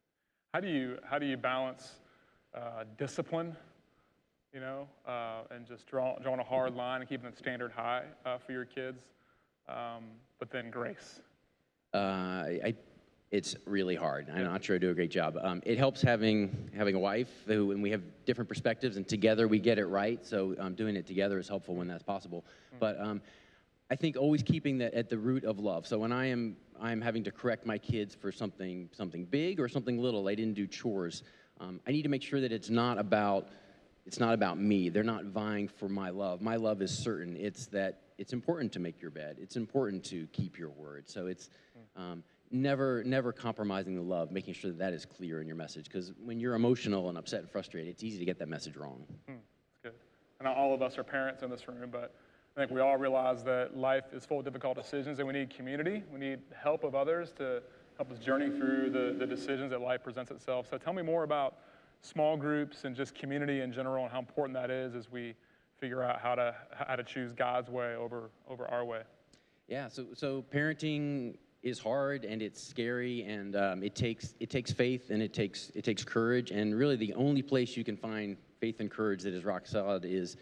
How 0.54 0.60
do 0.60 0.68
you 0.68 0.98
how 1.04 1.18
do 1.18 1.26
you 1.26 1.36
balance 1.36 1.96
uh, 2.54 2.84
discipline, 2.98 3.56
you 4.52 4.60
know, 4.60 4.86
uh, 5.06 5.42
and 5.50 5.66
just 5.66 5.86
draw, 5.86 6.18
drawing 6.18 6.40
a 6.40 6.44
hard 6.44 6.74
line 6.74 7.00
and 7.00 7.08
keeping 7.08 7.30
the 7.30 7.36
standard 7.36 7.72
high 7.72 8.04
uh, 8.24 8.38
for 8.38 8.52
your 8.52 8.64
kids, 8.64 9.02
um, 9.68 10.04
but 10.38 10.50
then 10.50 10.70
grace? 10.70 11.20
Uh, 11.94 11.98
I, 11.98 12.74
it's 13.32 13.56
really 13.64 13.96
hard. 13.96 14.28
I'm 14.32 14.44
not 14.44 14.62
sure 14.62 14.76
I 14.76 14.78
do 14.78 14.90
a 14.90 14.94
great 14.94 15.10
job. 15.10 15.38
Um, 15.42 15.62
it 15.64 15.78
helps 15.78 16.02
having 16.02 16.70
having 16.76 16.94
a 16.94 16.98
wife 16.98 17.30
who, 17.46 17.72
and 17.72 17.82
we 17.82 17.90
have 17.90 18.02
different 18.26 18.46
perspectives, 18.46 18.98
and 18.98 19.08
together 19.08 19.48
we 19.48 19.58
get 19.58 19.78
it 19.78 19.86
right. 19.86 20.24
So 20.24 20.54
um, 20.58 20.74
doing 20.74 20.96
it 20.96 21.06
together 21.06 21.38
is 21.38 21.48
helpful 21.48 21.74
when 21.74 21.88
that's 21.88 22.02
possible. 22.02 22.44
But 22.78 23.00
um, 23.00 23.22
I 23.90 23.96
think 23.96 24.18
always 24.18 24.42
keeping 24.42 24.78
that 24.78 24.92
at 24.92 25.08
the 25.08 25.16
root 25.16 25.44
of 25.44 25.58
love. 25.58 25.86
So 25.86 25.98
when 25.98 26.12
I 26.12 26.26
am 26.26 26.56
I 26.78 26.92
am 26.92 27.00
having 27.00 27.24
to 27.24 27.32
correct 27.32 27.64
my 27.64 27.78
kids 27.78 28.14
for 28.14 28.30
something 28.30 28.90
something 28.92 29.24
big 29.24 29.60
or 29.60 29.68
something 29.68 29.98
little, 29.98 30.22
they 30.22 30.36
didn't 30.36 30.54
do 30.54 30.66
chores. 30.66 31.22
Um, 31.58 31.80
I 31.86 31.90
need 31.90 32.02
to 32.02 32.10
make 32.10 32.22
sure 32.22 32.40
that 32.42 32.52
it's 32.52 32.68
not 32.68 32.98
about 32.98 33.48
it's 34.04 34.20
not 34.20 34.34
about 34.34 34.58
me. 34.58 34.90
They're 34.90 35.02
not 35.02 35.24
vying 35.24 35.68
for 35.68 35.88
my 35.88 36.10
love. 36.10 36.42
My 36.42 36.56
love 36.56 36.82
is 36.82 36.96
certain. 36.96 37.36
It's 37.38 37.66
that 37.68 38.00
it's 38.18 38.34
important 38.34 38.72
to 38.72 38.78
make 38.78 39.00
your 39.00 39.10
bed. 39.10 39.38
It's 39.40 39.56
important 39.56 40.04
to 40.04 40.26
keep 40.32 40.58
your 40.58 40.70
word. 40.70 41.08
So 41.08 41.28
it's 41.28 41.48
um, 41.96 42.22
never 42.52 43.02
never 43.04 43.32
compromising 43.32 43.94
the 43.94 44.02
love, 44.02 44.30
making 44.30 44.54
sure 44.54 44.70
that 44.70 44.78
that 44.78 44.92
is 44.92 45.04
clear 45.04 45.40
in 45.40 45.46
your 45.46 45.56
message. 45.56 45.84
Because 45.84 46.12
when 46.22 46.38
you're 46.38 46.54
emotional 46.54 47.08
and 47.08 47.18
upset 47.18 47.40
and 47.40 47.50
frustrated, 47.50 47.90
it's 47.90 48.02
easy 48.02 48.18
to 48.18 48.24
get 48.24 48.38
that 48.38 48.48
message 48.48 48.76
wrong. 48.76 49.04
Hmm, 49.26 49.34
that's 49.34 49.78
good. 49.82 50.00
And 50.38 50.46
not 50.46 50.56
all 50.56 50.74
of 50.74 50.82
us 50.82 50.98
are 50.98 51.04
parents 51.04 51.42
in 51.42 51.50
this 51.50 51.66
room, 51.66 51.88
but 51.90 52.14
I 52.56 52.60
think 52.60 52.70
we 52.70 52.80
all 52.80 52.98
realize 52.98 53.42
that 53.44 53.76
life 53.76 54.04
is 54.12 54.26
full 54.26 54.40
of 54.40 54.44
difficult 54.44 54.76
decisions 54.76 55.18
and 55.18 55.26
we 55.26 55.32
need 55.32 55.50
community. 55.54 56.02
We 56.12 56.20
need 56.20 56.40
help 56.54 56.84
of 56.84 56.94
others 56.94 57.32
to 57.38 57.62
help 57.96 58.12
us 58.12 58.18
journey 58.18 58.50
through 58.50 58.90
the, 58.90 59.16
the 59.18 59.26
decisions 59.26 59.70
that 59.70 59.80
life 59.80 60.02
presents 60.02 60.30
itself. 60.30 60.66
So 60.68 60.76
tell 60.76 60.92
me 60.92 61.02
more 61.02 61.22
about 61.24 61.58
small 62.02 62.36
groups 62.36 62.84
and 62.84 62.94
just 62.94 63.14
community 63.14 63.60
in 63.60 63.72
general 63.72 64.04
and 64.04 64.12
how 64.12 64.18
important 64.18 64.54
that 64.54 64.70
is 64.70 64.94
as 64.94 65.10
we 65.10 65.34
figure 65.78 66.02
out 66.02 66.20
how 66.20 66.34
to, 66.34 66.54
how 66.86 66.96
to 66.96 67.02
choose 67.02 67.32
God's 67.32 67.70
way 67.70 67.94
over, 67.94 68.30
over 68.48 68.66
our 68.68 68.84
way. 68.84 69.02
Yeah, 69.68 69.88
so 69.88 70.08
so 70.12 70.44
parenting 70.52 71.36
is 71.62 71.78
hard 71.78 72.24
and 72.24 72.42
it's 72.42 72.62
scary 72.62 73.22
and 73.22 73.54
um, 73.54 73.82
it 73.82 73.94
takes 73.94 74.34
it 74.40 74.50
takes 74.50 74.72
faith 74.72 75.10
and 75.10 75.22
it 75.22 75.32
takes 75.32 75.70
it 75.74 75.84
takes 75.84 76.04
courage 76.04 76.50
and 76.50 76.74
really 76.74 76.96
the 76.96 77.14
only 77.14 77.42
place 77.42 77.76
you 77.76 77.84
can 77.84 77.96
find 77.96 78.36
faith 78.60 78.80
and 78.80 78.90
courage 78.90 79.22
that 79.22 79.32
is 79.32 79.44
rock 79.44 79.66
solid 79.66 80.04
is 80.04 80.36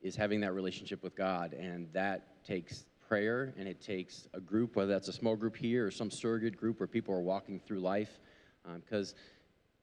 is 0.00 0.16
having 0.16 0.40
that 0.40 0.52
relationship 0.52 1.02
with 1.02 1.14
God 1.14 1.52
and 1.52 1.88
that 1.92 2.44
takes 2.44 2.86
prayer 3.06 3.52
and 3.58 3.68
it 3.68 3.80
takes 3.82 4.28
a 4.32 4.40
group 4.40 4.74
whether 4.76 4.90
that's 4.90 5.08
a 5.08 5.12
small 5.12 5.36
group 5.36 5.56
here 5.56 5.86
or 5.86 5.90
some 5.90 6.10
surrogate 6.10 6.56
group 6.56 6.80
where 6.80 6.86
people 6.86 7.14
are 7.14 7.20
walking 7.20 7.60
through 7.60 7.80
life 7.80 8.20
because 8.84 9.14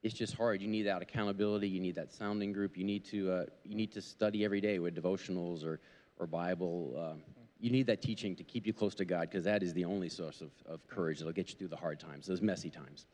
it's 0.02 0.14
just 0.14 0.34
hard. 0.34 0.62
You 0.62 0.68
need 0.68 0.84
that 0.84 1.02
accountability. 1.02 1.68
You 1.68 1.80
need 1.80 1.94
that 1.96 2.12
sounding 2.12 2.52
group. 2.52 2.76
You 2.76 2.84
need 2.84 3.04
to 3.06 3.30
uh, 3.30 3.44
you 3.64 3.74
need 3.74 3.92
to 3.92 4.00
study 4.00 4.44
every 4.44 4.60
day 4.60 4.78
with 4.78 4.94
devotionals 4.94 5.64
or 5.64 5.80
or 6.18 6.26
Bible 6.26 6.94
um, 6.96 7.22
you 7.60 7.70
need 7.70 7.86
that 7.86 8.00
teaching 8.00 8.34
to 8.36 8.42
keep 8.42 8.66
you 8.66 8.72
close 8.72 8.94
to 8.96 9.04
God 9.04 9.28
because 9.28 9.44
that 9.44 9.62
is 9.62 9.74
the 9.74 9.84
only 9.84 10.08
source 10.08 10.40
of, 10.40 10.50
of 10.66 10.86
courage 10.88 11.18
that'll 11.18 11.32
get 11.32 11.50
you 11.50 11.56
through 11.56 11.68
the 11.68 11.76
hard 11.76 12.00
times, 12.00 12.26
those 12.26 12.40
messy 12.40 12.70
times. 12.70 13.06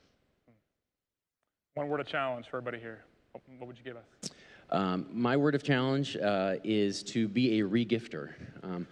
One 1.75 1.89
word 1.89 2.01
of 2.01 2.07
challenge 2.07 2.49
for 2.49 2.57
everybody 2.57 2.79
here. 2.79 3.05
What, 3.33 3.43
what 3.59 3.67
would 3.67 3.77
you 3.77 3.85
give 3.85 3.97
us? 3.97 4.31
Um, 4.71 5.07
my 5.13 5.37
word 5.37 5.55
of 5.55 5.63
challenge 5.63 6.17
uh, 6.17 6.57
is 6.65 7.03
to 7.05 7.29
be 7.29 7.61
a 7.61 7.65
regifter. 7.65 8.33
Um, 8.63 8.87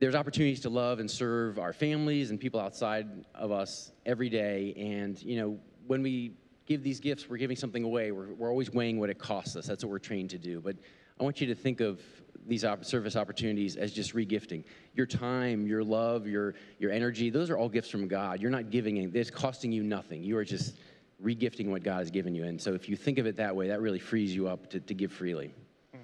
there's 0.00 0.14
opportunities 0.14 0.60
to 0.60 0.70
love 0.70 1.00
and 1.00 1.10
serve 1.10 1.58
our 1.58 1.72
families 1.72 2.30
and 2.30 2.38
people 2.38 2.60
outside 2.60 3.06
of 3.34 3.50
us 3.50 3.92
every 4.06 4.28
day. 4.28 4.72
And, 4.76 5.20
you 5.22 5.40
know, 5.40 5.58
when 5.86 6.02
we 6.02 6.32
give 6.66 6.82
these 6.82 7.00
gifts, 7.00 7.28
we're 7.28 7.36
giving 7.36 7.56
something 7.56 7.82
away. 7.82 8.12
We're, 8.12 8.32
we're 8.34 8.50
always 8.50 8.72
weighing 8.72 9.00
what 9.00 9.10
it 9.10 9.18
costs 9.18 9.56
us. 9.56 9.66
That's 9.66 9.84
what 9.84 9.90
we're 9.90 9.98
trained 9.98 10.30
to 10.30 10.38
do. 10.38 10.60
But 10.60 10.76
I 11.18 11.24
want 11.24 11.40
you 11.40 11.48
to 11.48 11.54
think 11.54 11.80
of 11.80 12.00
these 12.48 12.64
op- 12.64 12.84
service 12.84 13.14
opportunities 13.14 13.76
as 13.76 13.92
just 13.92 14.14
regifting. 14.14 14.64
Your 14.94 15.06
time, 15.06 15.66
your 15.66 15.84
love, 15.84 16.26
your, 16.26 16.54
your 16.78 16.90
energy, 16.90 17.30
those 17.30 17.50
are 17.50 17.56
all 17.56 17.68
gifts 17.68 17.90
from 17.90 18.08
God. 18.08 18.40
You're 18.40 18.50
not 18.50 18.70
giving 18.70 18.96
it, 18.96 19.14
it's 19.14 19.30
costing 19.30 19.70
you 19.70 19.82
nothing. 19.82 20.22
You 20.22 20.36
are 20.38 20.44
just 20.44 20.76
regifting 21.22 21.68
what 21.68 21.82
God 21.82 21.98
has 21.98 22.10
given 22.10 22.34
you. 22.34 22.44
And 22.44 22.60
so 22.60 22.74
if 22.74 22.88
you 22.88 22.96
think 22.96 23.18
of 23.18 23.26
it 23.26 23.36
that 23.36 23.54
way, 23.54 23.68
that 23.68 23.80
really 23.80 23.98
frees 23.98 24.34
you 24.34 24.48
up 24.48 24.70
to, 24.70 24.80
to 24.80 24.94
give 24.94 25.12
freely. 25.12 25.52
Hmm. 25.92 26.00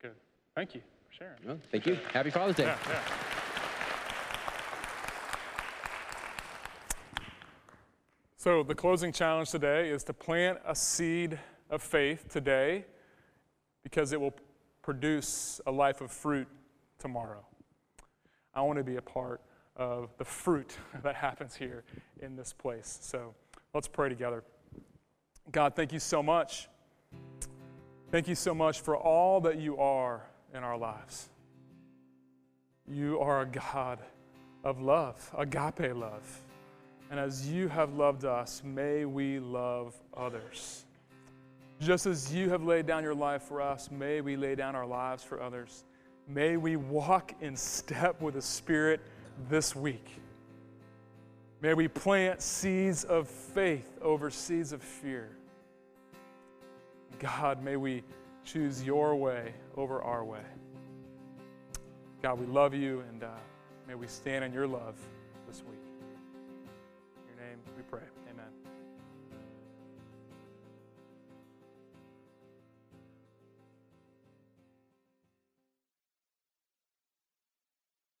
Good. 0.00 0.14
Thank 0.54 0.74
you 0.74 0.80
for 1.08 1.14
sharing. 1.14 1.36
Well, 1.46 1.58
thank 1.70 1.86
you. 1.86 1.98
Happy 2.12 2.30
Father's 2.30 2.56
Day. 2.56 2.64
Yeah, 2.64 2.78
yeah. 2.88 3.00
So, 8.38 8.62
the 8.62 8.76
closing 8.76 9.12
challenge 9.12 9.50
today 9.50 9.90
is 9.90 10.04
to 10.04 10.12
plant 10.12 10.58
a 10.64 10.72
seed 10.72 11.36
of 11.68 11.82
faith 11.82 12.28
today 12.30 12.84
because 13.82 14.12
it 14.12 14.20
will 14.20 14.34
produce 14.86 15.60
a 15.66 15.72
life 15.72 16.00
of 16.00 16.12
fruit 16.12 16.46
tomorrow. 17.00 17.44
I 18.54 18.62
want 18.62 18.78
to 18.78 18.84
be 18.84 18.94
a 18.94 19.02
part 19.02 19.40
of 19.74 20.16
the 20.16 20.24
fruit 20.24 20.76
that 21.02 21.16
happens 21.16 21.56
here 21.56 21.82
in 22.22 22.36
this 22.36 22.52
place. 22.52 23.00
So, 23.02 23.34
let's 23.74 23.88
pray 23.88 24.08
together. 24.08 24.44
God, 25.50 25.74
thank 25.74 25.92
you 25.92 25.98
so 25.98 26.22
much. 26.22 26.68
Thank 28.12 28.28
you 28.28 28.36
so 28.36 28.54
much 28.54 28.80
for 28.80 28.96
all 28.96 29.40
that 29.40 29.58
you 29.58 29.76
are 29.76 30.22
in 30.54 30.62
our 30.62 30.78
lives. 30.78 31.30
You 32.86 33.18
are 33.18 33.40
a 33.40 33.46
God 33.46 33.98
of 34.62 34.80
love, 34.80 35.34
agape 35.36 35.96
love. 35.96 36.44
And 37.10 37.18
as 37.18 37.50
you 37.50 37.66
have 37.66 37.94
loved 37.94 38.24
us, 38.24 38.62
may 38.64 39.04
we 39.04 39.40
love 39.40 40.00
others. 40.16 40.85
Just 41.80 42.06
as 42.06 42.32
you 42.32 42.48
have 42.50 42.62
laid 42.62 42.86
down 42.86 43.02
your 43.02 43.14
life 43.14 43.42
for 43.42 43.60
us, 43.60 43.90
may 43.90 44.20
we 44.20 44.36
lay 44.36 44.54
down 44.54 44.74
our 44.74 44.86
lives 44.86 45.22
for 45.22 45.42
others. 45.42 45.84
May 46.26 46.56
we 46.56 46.76
walk 46.76 47.34
in 47.40 47.54
step 47.54 48.20
with 48.20 48.34
the 48.34 48.42
Spirit 48.42 49.00
this 49.50 49.76
week. 49.76 50.06
May 51.60 51.74
we 51.74 51.88
plant 51.88 52.40
seeds 52.40 53.04
of 53.04 53.28
faith 53.28 53.98
over 54.00 54.30
seeds 54.30 54.72
of 54.72 54.82
fear. 54.82 55.36
God, 57.18 57.62
may 57.62 57.76
we 57.76 58.02
choose 58.44 58.82
your 58.82 59.14
way 59.16 59.54
over 59.76 60.02
our 60.02 60.24
way. 60.24 60.44
God, 62.22 62.40
we 62.40 62.46
love 62.46 62.74
you, 62.74 63.02
and 63.08 63.22
uh, 63.22 63.28
may 63.86 63.94
we 63.94 64.06
stand 64.06 64.44
in 64.44 64.52
your 64.52 64.66
love. 64.66 64.96